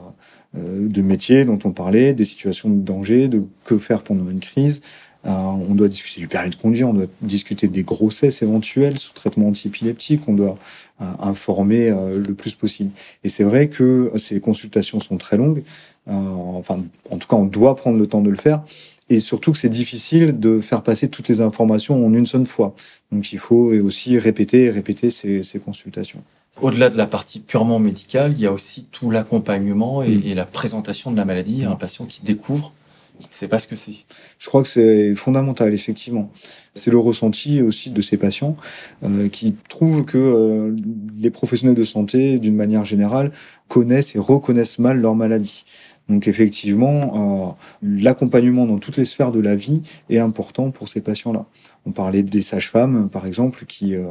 de 0.55 1.03
métiers 1.03 1.45
dont 1.45 1.59
on 1.65 1.71
parlait, 1.71 2.15
des 2.15 2.25
situations 2.25 2.71
de 2.71 2.81
danger, 2.81 3.29
de 3.29 3.43
que 3.65 3.77
faire 3.77 4.03
pendant 4.03 4.31
une 4.31 4.41
crise, 4.41 4.81
euh, 5.27 5.31
on 5.31 5.75
doit 5.75 5.89
discuter 5.89 6.21
du 6.21 6.29
permis 6.29 6.51
de 6.51 6.57
conduire, 6.57 6.89
on 6.89 6.95
doit 6.95 7.07
discuter 7.21 7.67
des 7.67 7.83
grossesses 7.83 8.43
éventuelles 8.43 8.99
sous 8.99 9.13
traitement 9.13 9.49
antiépileptique, 9.49 10.21
on 10.29 10.35
doit 10.35 10.57
euh, 11.01 11.05
informer 11.21 11.91
euh, 11.91 12.23
le 12.25 12.35
plus 12.35 12.55
possible. 12.55 12.91
Et 13.25 13.29
c'est 13.29 13.43
vrai 13.43 13.69
que 13.69 14.13
ces 14.17 14.41
consultations 14.41 15.01
sont 15.01 15.17
très 15.17 15.37
longues. 15.37 15.63
enfin, 16.07 16.79
en 17.11 17.19
tout 17.19 17.27
cas, 17.27 17.37
on 17.37 17.47
doit 17.47 17.75
prendre 17.75 17.99
le 17.99 18.07
temps 18.07 18.21
de 18.21 18.31
le 18.31 18.37
faire. 18.37 18.63
Et 19.09 19.21
surtout 19.21 19.53
que 19.53 19.59
c'est 19.59 19.69
difficile 19.69 20.39
de 20.39 20.61
faire 20.61 20.83
passer 20.83 21.09
toutes 21.09 21.29
les 21.29 21.41
informations 21.41 22.05
en 22.05 22.13
une 22.13 22.27
seule 22.27 22.47
fois. 22.47 22.75
Donc 23.13 23.33
il 23.33 23.39
faut 23.39 23.73
aussi 23.73 24.19
répéter 24.19 24.65
et 24.65 24.71
répéter 24.71 25.11
ces, 25.11 25.61
consultations. 25.65 26.23
Au-delà 26.61 26.88
de 26.88 26.97
la 26.97 27.07
partie 27.07 27.40
purement 27.40 27.79
médicale, 27.79 28.33
il 28.33 28.40
y 28.40 28.47
a 28.47 28.53
aussi 28.53 28.85
tout 28.85 29.11
l'accompagnement 29.11 30.03
et, 30.03 30.21
et, 30.25 30.35
la 30.35 30.47
présentation 30.47 31.11
de 31.11 31.16
la 31.16 31.25
maladie 31.25 31.64
à 31.64 31.71
un 31.71 31.77
patient 31.77 32.07
qui 32.07 32.23
découvre 32.23 32.73
qui 33.19 33.29
ne 33.29 33.35
sait 33.35 33.49
pas 33.49 33.59
ce 33.59 33.66
que 33.66 33.77
c'est. 33.77 33.95
Je 34.38 34.49
crois 34.49 34.62
que 34.62 34.69
c'est 34.69 35.14
fondamental, 35.14 35.73
effectivement. 35.73 36.31
C'est 36.75 36.90
le 36.90 36.99
ressenti 36.99 37.62
aussi 37.62 37.90
de 37.90 38.01
ces 38.01 38.16
patients 38.16 38.57
euh, 39.03 39.29
qui 39.29 39.57
trouvent 39.69 40.05
que 40.05 40.19
euh, 40.19 40.77
les 41.19 41.31
professionnels 41.31 41.77
de 41.77 41.85
santé, 41.85 42.38
d'une 42.38 42.57
manière 42.57 42.85
générale, 42.85 43.33
connaissent 43.69 44.14
et 44.14 44.19
reconnaissent 44.19 44.79
mal 44.79 45.01
leur 45.01 45.14
maladie. 45.14 45.64
Donc 46.09 46.29
effectivement, 46.29 47.57
euh, 47.83 47.99
l'accompagnement 48.01 48.66
dans 48.66 48.79
toutes 48.79 48.97
les 48.97 49.05
sphères 49.05 49.33
de 49.33 49.40
la 49.40 49.57
vie 49.57 49.83
est 50.09 50.19
important 50.19 50.71
pour 50.71 50.88
ces 50.88 51.01
patients-là. 51.01 51.47
On 51.87 51.92
parlait 51.92 52.25
des 52.25 52.42
sages-femmes, 52.42 53.09
par 53.09 53.27
exemple, 53.27 53.64
qui 53.64 53.94
euh, 53.94 54.07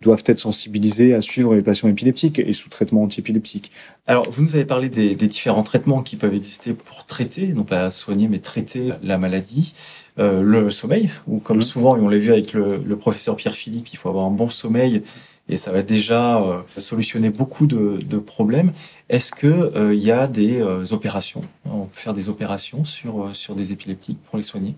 doivent 0.00 0.24
être 0.24 0.40
sensibilisées 0.40 1.14
à 1.14 1.20
suivre 1.20 1.54
les 1.54 1.60
patients 1.60 1.88
épileptiques 1.88 2.38
et 2.38 2.54
sous 2.54 2.70
traitement 2.70 3.02
antiépileptique. 3.02 3.70
Alors, 4.06 4.28
vous 4.30 4.42
nous 4.42 4.54
avez 4.54 4.64
parlé 4.64 4.88
des, 4.88 5.14
différents 5.14 5.62
traitements 5.62 6.02
qui 6.02 6.16
peuvent 6.16 6.34
exister 6.34 6.72
pour 6.72 7.04
traiter, 7.04 7.48
non 7.48 7.64
pas 7.64 7.90
soigner, 7.90 8.28
mais 8.28 8.38
traiter 8.38 8.92
la 9.02 9.18
maladie. 9.18 9.74
Euh, 10.18 10.40
le 10.42 10.70
sommeil, 10.70 11.10
ou 11.26 11.38
comme 11.38 11.58
mmh. 11.58 11.62
souvent, 11.62 11.96
et 11.98 12.00
on 12.00 12.08
l'a 12.08 12.16
vu 12.16 12.32
avec 12.32 12.54
le, 12.54 12.96
professeur 12.96 13.36
Pierre 13.36 13.54
Philippe, 13.54 13.88
il 13.92 13.96
faut 13.96 14.08
avoir 14.08 14.24
un 14.24 14.30
bon 14.30 14.48
sommeil 14.48 15.02
et 15.50 15.56
ça 15.56 15.70
va 15.70 15.82
déjà 15.82 16.42
euh, 16.42 16.60
solutionner 16.78 17.30
beaucoup 17.30 17.66
de, 17.66 18.18
problèmes. 18.18 18.72
Est-ce 19.10 19.32
qu'il 19.32 19.70
il 19.92 20.02
y 20.02 20.10
a 20.10 20.26
des 20.26 20.62
opérations? 20.92 21.42
On 21.66 21.84
peut 21.84 22.00
faire 22.00 22.14
des 22.14 22.28
opérations 22.28 22.84
sur, 22.84 23.30
sur 23.34 23.54
des 23.54 23.72
épileptiques 23.72 24.20
pour 24.22 24.38
les 24.38 24.42
soigner? 24.42 24.74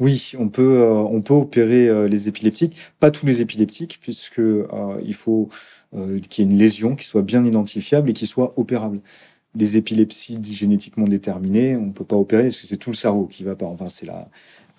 Oui, 0.00 0.32
on 0.38 0.48
peut, 0.48 0.80
euh, 0.80 0.94
on 0.94 1.20
peut 1.20 1.34
opérer 1.34 1.86
euh, 1.88 2.08
les 2.08 2.26
épileptiques, 2.26 2.76
pas 3.00 3.10
tous 3.10 3.26
les 3.26 3.42
épileptiques, 3.42 3.98
puisque 4.00 4.38
euh, 4.38 4.66
il 5.04 5.14
faut 5.14 5.50
qu'il 6.28 6.44
y 6.44 6.48
ait 6.48 6.50
une 6.50 6.58
lésion 6.58 6.94
qui 6.96 7.04
soit 7.04 7.22
bien 7.22 7.44
identifiable 7.44 8.10
et 8.10 8.12
qui 8.12 8.26
soit 8.26 8.54
opérable. 8.56 9.00
Les 9.56 9.76
épilepsies 9.76 10.38
génétiquement 10.42 11.06
déterminées, 11.06 11.76
on 11.76 11.86
ne 11.86 11.92
peut 11.92 12.04
pas 12.04 12.16
opérer 12.16 12.44
parce 12.44 12.60
que 12.60 12.68
c'est 12.68 12.76
tout 12.76 12.90
le 12.90 12.96
cerveau 12.96 13.26
qui 13.26 13.42
va 13.44 13.56
pas. 13.56 13.66
Enfin, 13.66 13.88
c'est 13.88 14.06
la, 14.06 14.28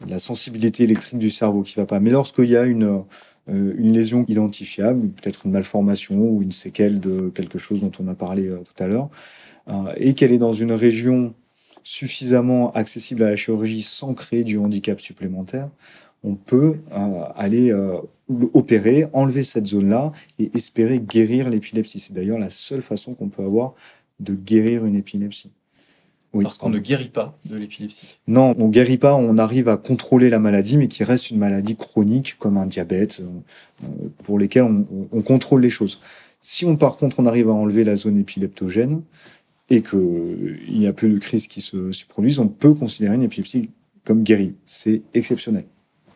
la 0.07 0.19
sensibilité 0.19 0.83
électrique 0.85 1.19
du 1.19 1.29
cerveau 1.29 1.63
qui 1.63 1.75
va 1.75 1.85
pas. 1.85 1.99
Mais 1.99 2.11
lorsqu'il 2.11 2.45
y 2.45 2.55
a 2.55 2.63
une, 2.63 3.03
une 3.47 3.91
lésion 3.91 4.23
identifiable, 4.29 5.09
peut-être 5.09 5.45
une 5.45 5.51
malformation 5.51 6.15
ou 6.17 6.41
une 6.41 6.53
séquelle 6.53 7.01
de 7.01 7.29
quelque 7.35 7.59
chose 7.59 7.81
dont 7.81 7.91
on 7.99 8.07
a 8.07 8.15
parlé 8.15 8.47
tout 8.47 8.83
à 8.83 8.87
l'heure, 8.87 9.09
et 9.97 10.13
qu'elle 10.13 10.31
est 10.31 10.37
dans 10.37 10.53
une 10.53 10.71
région 10.71 11.33
suffisamment 11.83 12.71
accessible 12.73 13.23
à 13.23 13.29
la 13.29 13.35
chirurgie 13.35 13.81
sans 13.81 14.13
créer 14.13 14.43
du 14.43 14.57
handicap 14.57 14.99
supplémentaire, 14.99 15.69
on 16.23 16.35
peut 16.35 16.75
euh, 16.91 17.23
aller 17.35 17.71
euh, 17.71 17.97
opérer, 18.53 19.07
enlever 19.13 19.43
cette 19.43 19.67
zone-là 19.67 20.11
et 20.39 20.51
espérer 20.53 20.99
guérir 20.99 21.49
l'épilepsie. 21.49 21.99
C'est 21.99 22.13
d'ailleurs 22.13 22.39
la 22.39 22.49
seule 22.49 22.81
façon 22.81 23.13
qu'on 23.13 23.29
peut 23.29 23.43
avoir 23.43 23.73
de 24.19 24.33
guérir 24.33 24.85
une 24.85 24.95
épilepsie. 24.95 25.51
Oui, 26.33 26.43
Parce 26.43 26.57
qu'on 26.57 26.69
ne 26.69 26.79
guérit 26.79 27.09
pas 27.09 27.33
de 27.43 27.57
l'épilepsie. 27.57 28.17
Non, 28.27 28.55
on 28.57 28.67
ne 28.67 28.71
guérit 28.71 28.97
pas, 28.97 29.15
on 29.15 29.37
arrive 29.37 29.67
à 29.67 29.75
contrôler 29.75 30.29
la 30.29 30.39
maladie, 30.39 30.77
mais 30.77 30.87
qui 30.87 31.03
reste 31.03 31.29
une 31.29 31.37
maladie 31.37 31.75
chronique 31.75 32.37
comme 32.39 32.55
un 32.55 32.67
diabète, 32.67 33.19
euh, 33.19 33.87
pour 34.23 34.39
lesquels 34.39 34.63
on, 34.63 34.85
on, 35.11 35.21
contrôle 35.21 35.61
les 35.61 35.69
choses. 35.69 35.99
Si 36.39 36.63
on, 36.63 36.77
par 36.77 36.95
contre, 36.95 37.19
on 37.19 37.25
arrive 37.25 37.49
à 37.49 37.53
enlever 37.53 37.83
la 37.83 37.97
zone 37.97 38.17
épileptogène, 38.17 39.01
et 39.71 39.81
qu'il 39.81 40.59
n'y 40.69 40.85
a 40.85 40.93
plus 40.93 41.09
de 41.09 41.17
crise 41.17 41.47
qui 41.47 41.61
se, 41.61 41.93
se 41.93 42.05
produisent, 42.05 42.39
on 42.39 42.49
peut 42.49 42.73
considérer 42.73 43.15
une 43.15 43.23
épilepsie 43.23 43.69
comme 44.05 44.21
guérie. 44.21 44.53
C'est 44.65 45.01
exceptionnel. 45.13 45.63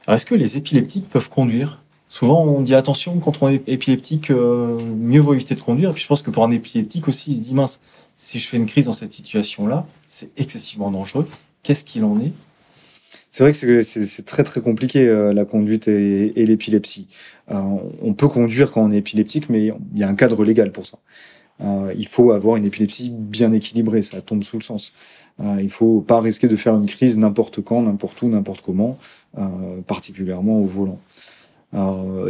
Est-ce 0.10 0.26
que 0.26 0.36
les 0.36 0.58
épileptiques 0.58 1.10
peuvent 1.10 1.30
conduire? 1.30 1.82
Souvent, 2.10 2.44
on 2.44 2.62
dit 2.62 2.76
attention, 2.76 3.18
quand 3.20 3.41
on 3.41 3.50
est 3.50 3.68
épileptique, 3.68 4.30
euh, 4.30 4.78
mieux 4.98 5.22
vaut 5.22 5.34
éviter 5.34 5.56
de 5.56 5.62
conduire. 5.62 5.91
Et 5.91 5.94
puis 5.94 6.04
je 6.04 6.08
pense 6.08 6.22
que 6.22 6.32
pour 6.32 6.44
un 6.44 6.52
épileptique 6.52 7.08
aussi, 7.08 7.32
il 7.32 7.36
se 7.36 7.39
dit 7.39 7.54
mince, 7.54 7.80
si 8.18 8.39
je 8.39 8.48
fais 8.48 8.58
une 8.58 8.65
crise 8.65 8.86
dans 8.86 8.94
cette 8.94 9.13
situation-là, 9.13 9.88
c'est 10.10 10.30
excessivement 10.38 10.91
dangereux. 10.91 11.26
Qu'est-ce 11.63 11.86
qu'il 11.86 12.04
en 12.04 12.20
est? 12.20 12.34
C'est 13.32 13.44
vrai 13.44 13.54
que 13.54 13.82
c'est 13.82 14.26
très 14.26 14.44
très 14.44 14.62
compliqué 14.62 15.08
euh, 15.08 15.34
la 15.34 15.46
conduite 15.46 15.88
et, 15.88 16.46
l'épilepsie. 16.46 17.08
Euh, 17.52 17.62
on 18.02 18.13
peut 18.13 18.28
conduire 18.28 18.72
quand 18.72 18.84
on 18.84 18.91
est 18.91 18.98
épileptique, 18.98 19.50
mais 19.50 19.72
il 19.94 20.00
y 20.00 20.04
a 20.04 20.10
un 20.10 20.15
cadre 20.15 20.44
légal 20.44 20.72
pour 20.72 20.86
ça. 20.86 21.00
Euh, 21.62 21.94
il 21.98 22.08
faut 22.08 22.32
avoir 22.32 22.58
une 22.58 22.65
épilepsie 22.65 23.10
bien 23.12 23.52
équilibrée, 23.52 24.02
ça 24.02 24.22
tombe 24.22 24.44
sous 24.44 24.58
le 24.58 24.63
sens. 24.63 24.94
Euh, 25.39 25.58
il 25.62 25.70
faut 25.70 26.02
pas 26.02 26.22
risquer 26.22 26.48
de 26.48 26.56
faire 26.56 26.76
une 26.76 26.86
crise 26.86 27.18
n'importe 27.18 27.62
quand, 27.62 27.82
n'importe 27.82 28.22
où, 28.22 28.30
n'importe 28.30 28.62
comment, 28.62 28.98
euh, 29.38 29.41
particulièrement 29.88 30.60
au 30.60 30.65
volant. 30.65 31.00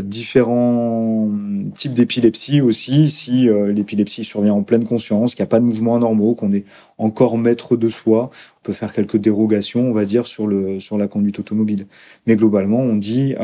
Différents 0.01 1.29
types 1.75 1.93
d'épilepsie 1.93 2.61
aussi, 2.61 3.09
si 3.09 3.47
l'épilepsie 3.47 4.23
survient 4.23 4.55
en 4.55 4.63
pleine 4.63 4.85
conscience, 4.85 5.35
qu'il 5.35 5.43
n'y 5.43 5.47
a 5.47 5.49
pas 5.49 5.59
de 5.59 5.65
mouvements 5.65 5.95
anormaux, 5.95 6.33
qu'on 6.33 6.51
est 6.51 6.63
encore 6.97 7.37
maître 7.37 7.75
de 7.75 7.87
soi, 7.87 8.31
on 8.31 8.63
peut 8.63 8.73
faire 8.73 8.91
quelques 8.91 9.17
dérogations, 9.17 9.87
on 9.87 9.93
va 9.93 10.05
dire, 10.05 10.25
sur, 10.25 10.47
le, 10.47 10.79
sur 10.79 10.97
la 10.97 11.07
conduite 11.07 11.37
automobile. 11.37 11.85
Mais 12.25 12.35
globalement, 12.35 12.79
on 12.79 12.95
dit 12.95 13.35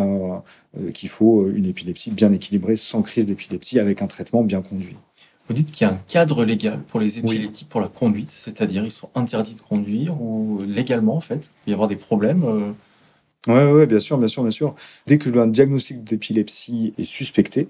qu'il 0.96 1.10
faut 1.10 1.48
une 1.48 1.68
épilepsie 1.68 2.10
bien 2.10 2.34
équilibrée, 2.34 2.78
sans 2.78 3.04
crise 3.04 3.28
d'épilepsie, 3.28 3.78
avec 3.78 4.02
un 4.02 4.08
traitement 4.08 4.42
bien 4.42 4.64
conduit. 4.64 4.96
Vous 5.52 5.58
dites 5.58 5.72
qu'il 5.74 5.86
y 5.86 5.90
a 5.90 5.94
un 5.94 6.00
cadre 6.08 6.46
légal 6.46 6.80
pour 6.80 7.02
les 7.02 7.20
épileptiques 7.20 7.68
pour 7.68 7.82
la 7.82 7.90
conduite, 7.90 8.32
c'est-à-dire 8.32 8.86
ils 8.86 8.92
sont 8.92 9.10
interdits 9.16 9.54
de 9.54 9.60
conduire 9.60 10.14
ou 10.22 10.62
légalement 10.66 11.18
en 11.18 11.20
fait, 11.20 11.52
il 11.68 11.72
y 11.72 11.74
avoir 11.74 11.90
des 11.90 11.98
problèmes. 11.98 12.46
Euh... 12.46 12.72
Oui, 13.48 13.74
ouais, 13.74 13.86
bien 13.86 14.00
sûr, 14.00 14.18
bien 14.18 14.30
sûr, 14.30 14.44
bien 14.44 14.52
sûr. 14.52 14.76
Dès 15.08 15.18
que 15.18 15.30
un 15.38 15.48
diagnostic 15.48 16.06
d'épilepsie 16.06 16.94
est 16.98 17.04
suspecté, 17.04 17.68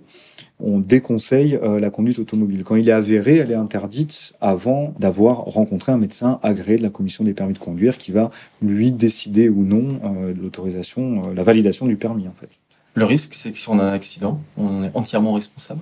on 0.60 0.78
déconseille 0.78 1.56
euh, 1.56 1.80
la 1.80 1.89
conduite 1.89 2.20
automobile. 2.20 2.63
Quand 2.63 2.76
il 2.76 2.88
est 2.88 2.91
avéré, 2.91 3.38
elle 3.38 3.50
est 3.50 3.56
interdite 3.56 4.34
avant 4.41 4.94
d'avoir 5.00 5.38
rencontré 5.38 5.91
un 5.91 5.98
médecin 5.98 6.39
agréé 6.44 6.78
de 6.78 6.84
la 6.84 6.91
commission 6.91 7.24
des 7.24 7.34
permis 7.34 7.54
de 7.54 7.58
conduire 7.58 7.98
qui 7.98 8.12
va 8.12 8.30
lui 8.62 8.91
décider 8.91 9.50
ou 9.50 9.63
non 9.63 10.00
euh, 10.04 10.36
l'autorisation, 10.39 11.24
euh, 11.26 11.34
la 11.34 11.41
validation 11.41 11.88
du 11.88 11.96
permis 11.96 12.28
en 12.28 12.36
fait. 12.39 12.50
Le 12.94 13.06
risque, 13.06 13.34
c'est 13.34 13.52
que 13.52 13.58
si 13.58 13.70
on 13.70 13.80
a 13.80 13.84
un 13.84 13.94
accident, 13.94 14.39
on 14.58 14.84
est 14.84 14.91
entièrement 14.94 15.34
responsable? 15.34 15.82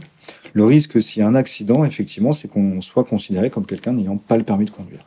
Le 0.54 0.66
risque, 0.66 1.02
s'il 1.02 1.22
y 1.22 1.24
a 1.24 1.28
un 1.28 1.36
accident, 1.36 1.86
effectivement, 1.86 2.34
c'est 2.34 2.48
qu'on 2.48 2.82
soit 2.82 3.04
considéré 3.04 3.50
comme 3.50 3.66
quelqu'un 3.66 3.94
n'ayant 3.94 4.18
pas 4.18 4.38
le 4.38 4.44
permis 4.44 4.66
de 4.66 4.72
conduire 4.72 5.06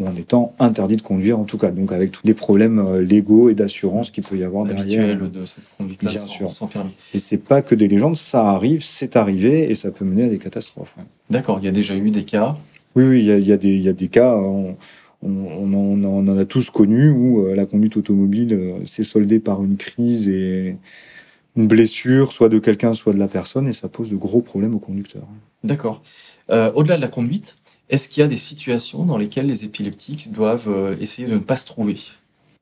ou 0.00 0.06
en 0.06 0.16
étant 0.16 0.54
interdit 0.58 0.96
de 0.96 1.02
conduire 1.02 1.38
en 1.38 1.44
tout 1.44 1.58
cas, 1.58 1.70
donc 1.70 1.92
avec 1.92 2.10
tous 2.10 2.26
les 2.26 2.34
problèmes 2.34 2.78
euh, 2.78 3.02
légaux 3.02 3.50
et 3.50 3.54
d'assurance 3.54 4.10
qu'il 4.10 4.24
peut 4.24 4.36
y 4.36 4.44
avoir 4.44 4.64
derrière. 4.64 5.18
de 5.18 5.44
cette 5.46 5.66
conduite-là 5.76 6.12
sans, 6.14 6.66
permis. 6.66 6.92
Et 7.14 7.18
c'est 7.18 7.44
pas 7.44 7.62
que 7.62 7.74
des 7.74 7.88
légendes, 7.88 8.16
ça 8.16 8.48
arrive, 8.48 8.82
c'est 8.84 9.16
arrivé 9.16 9.70
et 9.70 9.74
ça 9.74 9.90
peut 9.90 10.04
mener 10.04 10.24
à 10.24 10.28
des 10.28 10.38
catastrophes. 10.38 10.94
D'accord, 11.28 11.58
il 11.60 11.64
y 11.64 11.68
a 11.68 11.72
déjà 11.72 11.96
eu 11.96 12.10
des 12.10 12.24
cas. 12.24 12.56
Oui, 12.96 13.04
oui, 13.04 13.20
il 13.20 13.26
y 13.26 13.32
a, 13.32 13.38
y 13.38 13.52
a, 13.52 13.56
des, 13.56 13.76
y 13.76 13.88
a 13.88 13.92
des 13.92 14.08
cas. 14.08 14.34
On, 14.36 14.76
on, 15.22 15.74
on, 15.74 16.28
en 16.28 16.38
a 16.38 16.44
tous 16.44 16.70
connu 16.70 17.10
où 17.10 17.46
euh, 17.46 17.54
la 17.54 17.66
conduite 17.66 17.96
automobile 17.96 18.54
euh, 18.54 18.84
s'est 18.86 19.04
soldée 19.04 19.38
par 19.38 19.62
une 19.62 19.76
crise 19.76 20.28
et 20.28 20.76
une 21.56 21.66
blessure, 21.66 22.32
soit 22.32 22.48
de 22.48 22.58
quelqu'un, 22.58 22.94
soit 22.94 23.12
de 23.12 23.18
la 23.18 23.28
personne, 23.28 23.68
et 23.68 23.72
ça 23.72 23.88
pose 23.88 24.10
de 24.10 24.16
gros 24.16 24.40
problèmes 24.40 24.74
au 24.74 24.78
conducteur. 24.78 25.22
D'accord. 25.64 26.02
Euh, 26.50 26.72
au-delà 26.74 26.96
de 26.96 27.02
la 27.02 27.08
conduite, 27.08 27.58
est-ce 27.88 28.08
qu'il 28.08 28.20
y 28.20 28.24
a 28.24 28.28
des 28.28 28.36
situations 28.36 29.04
dans 29.04 29.16
lesquelles 29.16 29.46
les 29.46 29.64
épileptiques 29.64 30.32
doivent 30.32 30.68
euh, 30.68 30.96
essayer 31.00 31.26
de 31.26 31.34
ne 31.34 31.38
pas 31.38 31.56
se 31.56 31.66
trouver? 31.66 31.96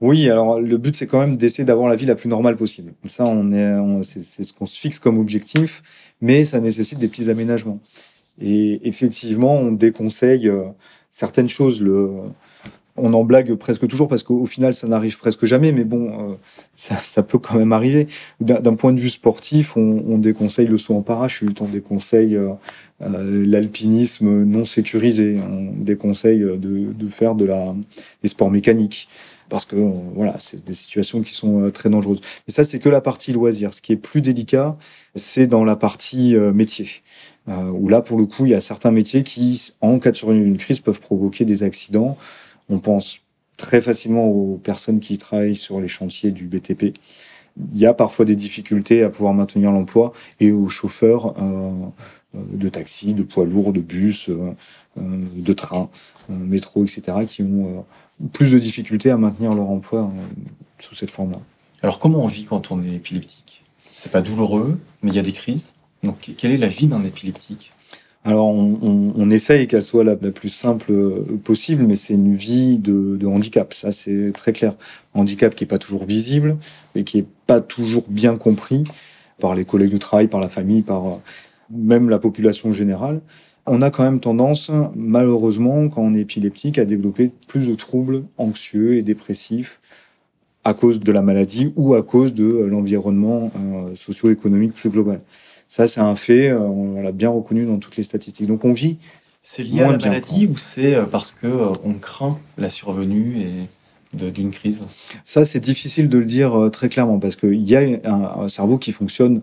Oui, 0.01 0.31
alors 0.31 0.61
le 0.61 0.79
but 0.79 0.97
c'est 0.97 1.09
quand 1.09 1.19
même 1.19 1.37
d'essayer 1.37 1.65
d'avoir 1.65 1.89
la 1.89 1.97
vie 1.97 2.07
la 2.07 2.15
plus 2.15 2.29
normale 2.29 2.57
possible. 2.57 2.95
Ça, 3.09 3.25
on 3.27 3.53
est, 3.53 4.03
c'est 4.05 4.45
ce 4.45 4.53
qu'on 4.53 4.67
se 4.67 4.79
fixe 4.79 4.99
comme 4.99 5.19
objectif, 5.19 5.83
mais 6.21 6.45
ça 6.45 6.61
nécessite 6.61 6.99
des 6.99 7.09
petits 7.09 7.31
aménagements. 7.31 7.81
Et 8.41 8.81
effectivement, 8.87 9.57
on 9.57 9.73
déconseille 9.73 10.49
euh, 10.49 10.63
certaines 11.11 11.49
choses. 11.49 11.83
Le, 11.83 12.11
on 13.01 13.13
en 13.15 13.25
blague 13.25 13.55
presque 13.55 13.87
toujours 13.89 14.09
parce 14.09 14.23
qu'au 14.23 14.47
final, 14.47 14.75
ça 14.75 14.87
n'arrive 14.87 15.19
presque 15.19 15.45
jamais, 15.45 15.73
mais 15.73 15.85
bon, 15.85 16.31
euh, 16.31 16.35
ça, 16.77 17.23
peut 17.23 17.39
quand 17.39 17.57
même 17.57 17.73
arriver. 17.73 18.09
D'un 18.41 18.75
point 18.75 18.93
de 18.93 19.01
vue 19.01 19.11
sportif, 19.11 19.77
on, 19.77 20.19
déconseille 20.19 20.67
le 20.67 20.79
saut 20.79 20.97
en 20.97 21.03
parachute, 21.03 21.61
on 21.61 21.67
déconseille 21.67 22.37
euh, 22.37 22.51
euh, 23.03 23.45
l'alpinisme 23.47 24.45
non 24.45 24.65
sécurisé, 24.65 25.39
on 25.41 25.73
déconseille 25.83 26.41
de, 26.41 26.57
de, 26.57 27.09
faire 27.09 27.35
de 27.35 27.45
la, 27.45 27.75
des 28.23 28.29
sports 28.29 28.51
mécaniques 28.51 29.09
parce 29.49 29.65
que 29.65 29.77
voilà, 30.15 30.37
c'est 30.39 30.63
des 30.63 30.75
situations 30.75 31.23
qui 31.23 31.33
sont 31.33 31.71
très 31.73 31.89
dangereuses. 31.89 32.21
Mais 32.47 32.53
ça, 32.53 32.65
c'est 32.65 32.79
que 32.79 32.91
la 32.91 33.01
partie 33.01 33.33
loisir. 33.33 33.73
Ce 33.73 33.81
qui 33.81 33.95
est 33.95 33.97
plus 33.97 34.21
délicat, 34.21 34.77
c'est 35.15 35.47
dans 35.47 35.65
la 35.65 35.75
partie 35.75 36.37
métier. 36.37 36.91
où 37.47 37.89
là, 37.89 38.03
pour 38.03 38.19
le 38.19 38.27
coup, 38.27 38.45
il 38.45 38.51
y 38.51 38.55
a 38.55 38.61
certains 38.61 38.91
métiers 38.91 39.23
qui, 39.23 39.73
en 39.81 40.01
cas 40.01 40.11
de 40.11 40.19
survenue 40.19 40.45
d'une 40.45 40.59
crise, 40.59 40.81
peuvent 40.81 41.01
provoquer 41.01 41.47
des 41.47 41.63
accidents 41.63 42.19
on 42.69 42.79
pense 42.79 43.21
très 43.59 43.83
facilement 43.83 44.27
aux 44.27 44.57
personnes 44.57 45.01
qui 45.01 45.19
travaillent 45.19 45.55
sur 45.55 45.81
les 45.81 45.89
chantiers 45.89 46.31
du 46.31 46.47
BTP. 46.47 46.97
Il 47.75 47.79
y 47.79 47.87
a 47.87 47.93
parfois 47.93 48.25
des 48.25 48.37
difficultés 48.37 49.03
à 49.03 49.11
pouvoir 49.11 49.35
maintenir 49.35 49.73
l'emploi 49.73 50.13
et 50.41 50.53
aux 50.53 50.69
chauffeurs 50.69 51.35
euh, 51.39 51.71
euh, 52.37 52.39
de 52.53 52.69
taxi, 52.69 53.15
de 53.15 53.25
poids 53.25 53.45
lourds, 53.45 53.73
de 53.73 53.81
bus, 53.81 54.29
euh, 54.29 54.55
de 54.97 55.53
train, 55.53 55.91
métro, 56.29 56.85
etc., 56.85 57.03
qui 57.27 57.43
ont 57.43 57.85
plus 58.33 58.53
de 58.53 58.59
difficultés 58.59 59.11
à 59.11 59.17
maintenir 59.17 59.53
leur 59.53 59.69
emploi 59.71 60.11
sous 60.81 60.95
cette 60.95 61.11
forme-là. 61.11 61.41
Alors 61.83 61.99
comment 61.99 62.23
on 62.25 62.27
vit 62.27 62.45
quand 62.45 62.73
on 62.73 62.83
est 62.83 62.95
épileptique? 62.95 63.63
C'est 63.93 64.11
pas 64.11 64.21
douloureux, 64.21 64.79
mais 65.03 65.11
il 65.11 65.17
y 65.17 65.21
a 65.21 65.23
des 65.23 65.33
crises? 65.33 65.75
Donc 66.03 66.31
quelle 66.37 66.53
est 66.53 66.59
la 66.59 66.69
vie 66.69 66.87
d'un 66.87 67.05
épileptique? 67.05 67.73
Alors, 68.29 68.49
on, 68.49 69.31
essaye 69.31 69.67
qu'elle 69.69 69.83
soit 69.83 70.05
la, 70.05 70.15
plus 70.15 70.51
simple 70.51 70.93
euh, 70.93 71.25
possible, 71.43 71.85
mais 71.85 71.97
c'est 71.97 72.13
une 72.13 72.37
vie 72.37 72.77
de, 72.77 73.27
handicap. 73.27 73.73
Ça, 73.73 73.91
c'est 73.91 74.33
très 74.35 74.53
clair. 74.53 74.75
handicap 75.15 75.55
qui 75.55 75.65
est 75.65 75.67
pas 75.67 75.79
toujours 75.79 76.05
visible 76.05 76.59
et 76.95 77.05
qui 77.05 77.21
est 77.21 77.27
pas 77.47 77.63
toujours 77.63 78.05
bien 78.07 78.37
compris 78.37 78.85
par 79.41 79.55
les 79.55 79.65
collègues 79.65 79.93
de 79.93 79.97
travail, 79.97 80.29
par 80.29 80.41
la 80.41 80.49
famille, 80.49 80.83
par 80.83 81.07
euh, 81.07 81.15
même 81.71 82.11
la 82.11 82.19
population 82.19 82.71
générale. 82.71 83.23
On 83.65 83.81
a 83.81 83.91
quand 83.91 84.05
même 84.05 84.21
tendance, 84.21 84.71
malheureusement, 84.95 85.89
quand 85.89 86.03
on 86.03 86.15
est 86.15 86.21
épileptique, 86.21 86.77
à 86.77 86.85
développer 86.85 87.31
plus 87.47 87.67
de 87.67 87.75
troubles 87.75 88.25
anxieux 88.37 88.97
et 88.99 89.03
dépressifs 89.03 89.81
à 90.65 90.75
cause 90.75 91.01
de 91.01 91.13
la 91.13 91.23
maladie 91.23 91.73
ou 91.77 91.95
à 91.95 92.03
cause 92.03 92.35
de 92.35 92.45
euh, 92.45 92.67
l'environnement 92.67 93.51
socio-économique 93.95 94.75
plus 94.75 94.91
global. 94.91 95.23
Ça, 95.69 95.87
c'est 95.87 96.01
un 96.01 96.17
fait, 96.17 96.49
euh, 96.49 96.59
on 96.59 97.03
l'a 97.03 97.13
bien 97.13 97.29
reconnu 97.29 97.67
dans 97.67 97.79
toutes 97.79 97.97
les 97.97 98.03
statistiques. 98.03 98.47
Donc 98.47 98.65
on 98.65 98.73
vit. 98.73 98.97
C'est 99.43 99.63
lié 99.63 99.83
à 99.83 99.93
la 99.93 99.99
maladie 99.99 100.47
ou 100.47 100.57
c'est 100.57 100.95
euh, 100.95 101.05
parce 101.05 101.33
que 101.33 101.47
euh, 101.47 101.73
on 101.85 101.95
craint 101.95 102.39
la 102.57 102.71
survenue 102.71 103.37
et 103.39 103.67
d'une 104.15 104.51
crise? 104.51 104.83
Ça, 105.25 105.45
c'est 105.45 105.61
difficile 105.61 106.09
de 106.09 106.17
le 106.17 106.25
dire 106.25 106.71
très 106.73 106.89
clairement 106.89 107.19
parce 107.19 107.37
qu'il 107.37 107.63
y 107.63 107.77
a 107.77 107.81
un, 108.05 108.49
cerveau 108.49 108.79
qui 108.79 108.93
fonctionne 108.93 109.43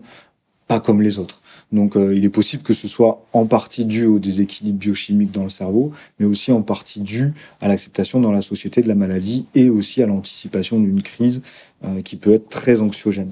pas 0.66 0.80
comme 0.80 1.00
les 1.00 1.20
autres. 1.20 1.40
Donc, 1.70 1.94
il 1.96 2.24
est 2.24 2.30
possible 2.30 2.64
que 2.64 2.74
ce 2.74 2.88
soit 2.88 3.24
en 3.32 3.46
partie 3.46 3.84
dû 3.84 4.06
au 4.06 4.18
déséquilibre 4.18 4.78
biochimique 4.78 5.30
dans 5.30 5.44
le 5.44 5.50
cerveau, 5.50 5.92
mais 6.18 6.26
aussi 6.26 6.50
en 6.50 6.62
partie 6.62 6.98
dû 6.98 7.32
à 7.60 7.68
l'acceptation 7.68 8.20
dans 8.20 8.32
la 8.32 8.42
société 8.42 8.82
de 8.82 8.88
la 8.88 8.96
maladie 8.96 9.46
et 9.54 9.70
aussi 9.70 10.02
à 10.02 10.06
l'anticipation 10.06 10.80
d'une 10.80 11.00
crise 11.00 11.42
qui 12.04 12.16
peut 12.16 12.34
être 12.34 12.48
très 12.48 12.80
anxiogène. 12.80 13.30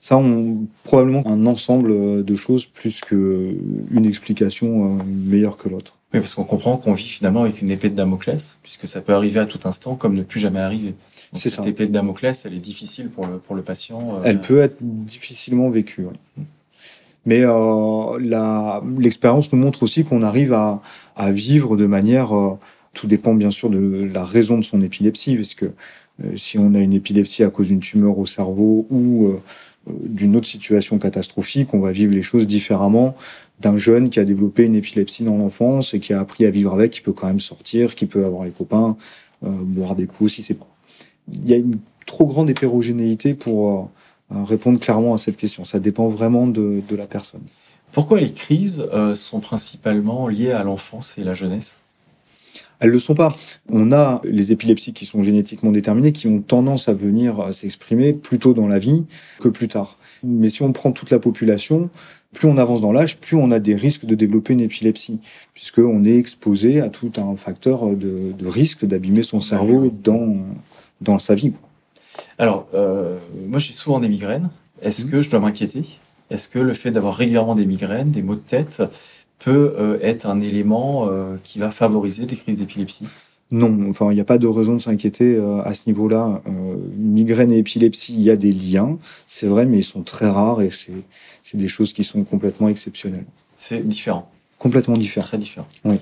Ça, 0.00 0.16
on, 0.16 0.66
probablement 0.84 1.26
un 1.26 1.46
ensemble 1.46 2.24
de 2.24 2.36
choses 2.36 2.66
plus 2.66 3.00
qu'une 3.00 4.04
explication 4.06 4.98
euh, 4.98 5.02
meilleure 5.04 5.56
que 5.56 5.68
l'autre. 5.68 5.98
Oui, 6.14 6.20
parce 6.20 6.34
qu'on 6.34 6.44
comprend 6.44 6.76
qu'on 6.78 6.94
vit 6.94 7.08
finalement 7.08 7.42
avec 7.42 7.60
une 7.60 7.70
épée 7.70 7.90
de 7.90 7.94
Damoclès, 7.94 8.56
puisque 8.62 8.86
ça 8.86 9.02
peut 9.02 9.12
arriver 9.12 9.40
à 9.40 9.46
tout 9.46 9.60
instant 9.64 9.94
comme 9.94 10.14
ne 10.14 10.22
plus 10.22 10.40
jamais 10.40 10.60
arriver. 10.60 10.94
C'est 11.34 11.50
cette 11.50 11.66
épée 11.66 11.86
de 11.86 11.92
Damoclès, 11.92 12.46
elle 12.46 12.54
est 12.54 12.60
difficile 12.60 13.10
pour 13.10 13.26
le, 13.26 13.36
pour 13.38 13.54
le 13.54 13.62
patient. 13.62 14.16
Euh, 14.16 14.22
elle 14.24 14.40
peut 14.40 14.60
être 14.60 14.78
difficilement 14.80 15.68
vécue. 15.68 16.06
Mais 17.26 17.42
euh, 17.42 18.80
l'expérience 18.98 19.52
nous 19.52 19.58
montre 19.58 19.82
aussi 19.82 20.04
qu'on 20.04 20.22
arrive 20.22 20.54
à, 20.54 20.80
à, 21.16 21.30
vivre 21.30 21.76
de 21.76 21.86
manière... 21.86 22.34
Euh, 22.36 22.58
tout 22.94 23.06
dépend 23.06 23.34
bien 23.34 23.52
sûr 23.52 23.70
de 23.70 24.10
la 24.12 24.24
raison 24.24 24.58
de 24.58 24.64
son 24.64 24.82
épilepsie, 24.82 25.36
parce 25.36 25.54
que 25.54 25.66
si 26.34 26.58
on 26.58 26.74
a 26.74 26.80
une 26.80 26.94
épilepsie 26.94 27.44
à 27.44 27.50
cause 27.50 27.68
d'une 27.68 27.78
tumeur 27.78 28.18
au 28.18 28.26
cerveau 28.26 28.88
ou 28.90 29.34
d'une 30.04 30.36
autre 30.36 30.46
situation 30.46 30.98
catastrophique, 30.98 31.74
on 31.74 31.80
va 31.80 31.92
vivre 31.92 32.12
les 32.12 32.22
choses 32.22 32.46
différemment 32.46 33.16
d'un 33.60 33.76
jeune 33.76 34.10
qui 34.10 34.20
a 34.20 34.24
développé 34.24 34.64
une 34.64 34.76
épilepsie 34.76 35.24
dans 35.24 35.36
l'enfance 35.36 35.94
et 35.94 36.00
qui 36.00 36.12
a 36.12 36.20
appris 36.20 36.44
à 36.44 36.50
vivre 36.50 36.72
avec, 36.72 36.92
qui 36.92 37.00
peut 37.00 37.12
quand 37.12 37.26
même 37.26 37.40
sortir, 37.40 37.94
qui 37.94 38.06
peut 38.06 38.24
avoir 38.24 38.44
les 38.44 38.50
copains, 38.50 38.96
euh, 39.44 39.48
boire 39.50 39.96
des 39.96 40.06
coups 40.06 40.22
aussi. 40.22 40.42
C'est 40.42 40.56
il 41.32 41.48
y 41.48 41.52
a 41.52 41.56
une 41.56 41.78
trop 42.06 42.26
grande 42.26 42.48
hétérogénéité 42.48 43.34
pour 43.34 43.90
euh, 44.32 44.44
répondre 44.44 44.80
clairement 44.80 45.14
à 45.14 45.18
cette 45.18 45.36
question. 45.36 45.64
Ça 45.64 45.78
dépend 45.78 46.08
vraiment 46.08 46.46
de, 46.46 46.82
la 46.96 47.06
personne. 47.06 47.42
Pourquoi 47.92 48.20
les 48.20 48.32
crises 48.32 48.86
euh, 48.92 49.14
sont 49.14 49.40
principalement 49.40 50.28
liées 50.28 50.52
à 50.52 50.64
l'enfance 50.64 51.18
et 51.18 51.24
la 51.24 51.34
jeunesse? 51.34 51.82
Elles 52.80 52.90
le 52.90 53.00
sont 53.00 53.14
pas. 53.14 53.28
On 53.68 53.92
a 53.92 54.20
les 54.24 54.52
épilepsies 54.52 54.92
qui 54.92 55.06
sont 55.06 55.22
génétiquement 55.22 55.72
déterminées, 55.72 56.12
qui 56.12 56.28
ont 56.28 56.40
tendance 56.40 56.88
à 56.88 56.92
venir 56.92 57.52
s'exprimer 57.52 58.12
plus 58.12 58.38
tôt 58.38 58.54
dans 58.54 58.68
la 58.68 58.78
vie 58.78 59.04
que 59.40 59.48
plus 59.48 59.68
tard. 59.68 59.98
Mais 60.22 60.48
si 60.48 60.62
on 60.62 60.72
prend 60.72 60.92
toute 60.92 61.10
la 61.10 61.18
population, 61.18 61.90
plus 62.32 62.48
on 62.48 62.56
avance 62.58 62.80
dans 62.80 62.92
l'âge, 62.92 63.18
plus 63.18 63.36
on 63.36 63.50
a 63.50 63.58
des 63.58 63.74
risques 63.74 64.04
de 64.04 64.14
développer 64.14 64.52
une 64.52 64.60
épilepsie, 64.60 65.20
puisqu'on 65.54 66.04
est 66.04 66.16
exposé 66.16 66.80
à 66.80 66.88
tout 66.88 67.12
un 67.16 67.36
facteur 67.36 67.86
de, 67.86 68.46
risque 68.46 68.84
d'abîmer 68.84 69.22
son 69.22 69.40
cerveau 69.40 69.90
dans, 69.90 70.36
dans 71.00 71.18
sa 71.18 71.34
vie. 71.34 71.52
Alors, 72.38 72.66
euh, 72.74 73.18
moi 73.48 73.58
j'ai 73.58 73.72
souvent 73.72 74.00
des 74.00 74.08
migraines. 74.08 74.50
Est-ce 74.82 75.06
mmh. 75.06 75.10
que 75.10 75.22
je 75.22 75.30
dois 75.30 75.40
m'inquiéter? 75.40 75.84
Est-ce 76.30 76.48
que 76.48 76.58
le 76.58 76.74
fait 76.74 76.90
d'avoir 76.90 77.16
régulièrement 77.16 77.54
des 77.54 77.66
migraines, 77.66 78.10
des 78.10 78.22
maux 78.22 78.34
de 78.34 78.40
tête, 78.40 78.82
peut 79.38 79.74
euh, 79.78 79.98
être 80.02 80.26
un 80.26 80.38
élément 80.38 81.08
euh, 81.08 81.36
qui 81.42 81.58
va 81.58 81.70
favoriser 81.70 82.26
des 82.26 82.36
crises 82.36 82.56
d'épilepsie 82.56 83.06
non, 83.50 83.88
enfin, 83.88 84.12
il 84.12 84.14
n'y 84.14 84.20
a 84.20 84.26
pas 84.26 84.36
de 84.36 84.46
raison 84.46 84.74
de 84.74 84.78
s'inquiéter 84.78 85.34
euh, 85.34 85.62
à 85.62 85.72
ce 85.72 85.84
niveau-là. 85.86 86.42
migraine 86.98 87.50
et 87.50 87.56
épilepsie, 87.56 88.12
il 88.12 88.20
y 88.20 88.28
a 88.28 88.36
des 88.36 88.52
liens, 88.52 88.98
c'est 89.26 89.46
vrai, 89.46 89.64
mais 89.64 89.78
ils 89.78 89.84
sont 89.84 90.02
très 90.02 90.28
rares 90.28 90.60
et 90.60 90.68
c'est 90.70 91.56
des 91.56 91.66
choses 91.66 91.94
qui 91.94 92.04
sont 92.04 92.24
complètement 92.24 92.68
exceptionnelles. 92.68 93.24
C'est 93.54 93.88
différent. 93.88 94.30
Complètement 94.58 94.98
différent. 94.98 95.26
Très 95.26 95.38
différent. 95.38 95.66
Oui. 95.86 95.96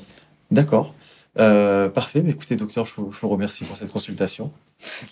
D'accord. 0.51 0.93
parfait. 1.37 2.21
Mais 2.21 2.31
écoutez, 2.31 2.57
docteur, 2.57 2.85
je 2.85 2.95
vous 2.97 3.29
remercie 3.29 3.63
pour 3.63 3.77
cette 3.77 3.93
consultation. 3.93 4.51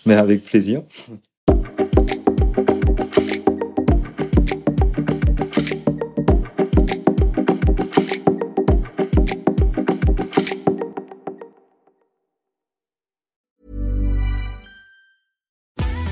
Mais 0.05 0.15
avec 0.15 0.43
plaisir. 0.43 0.81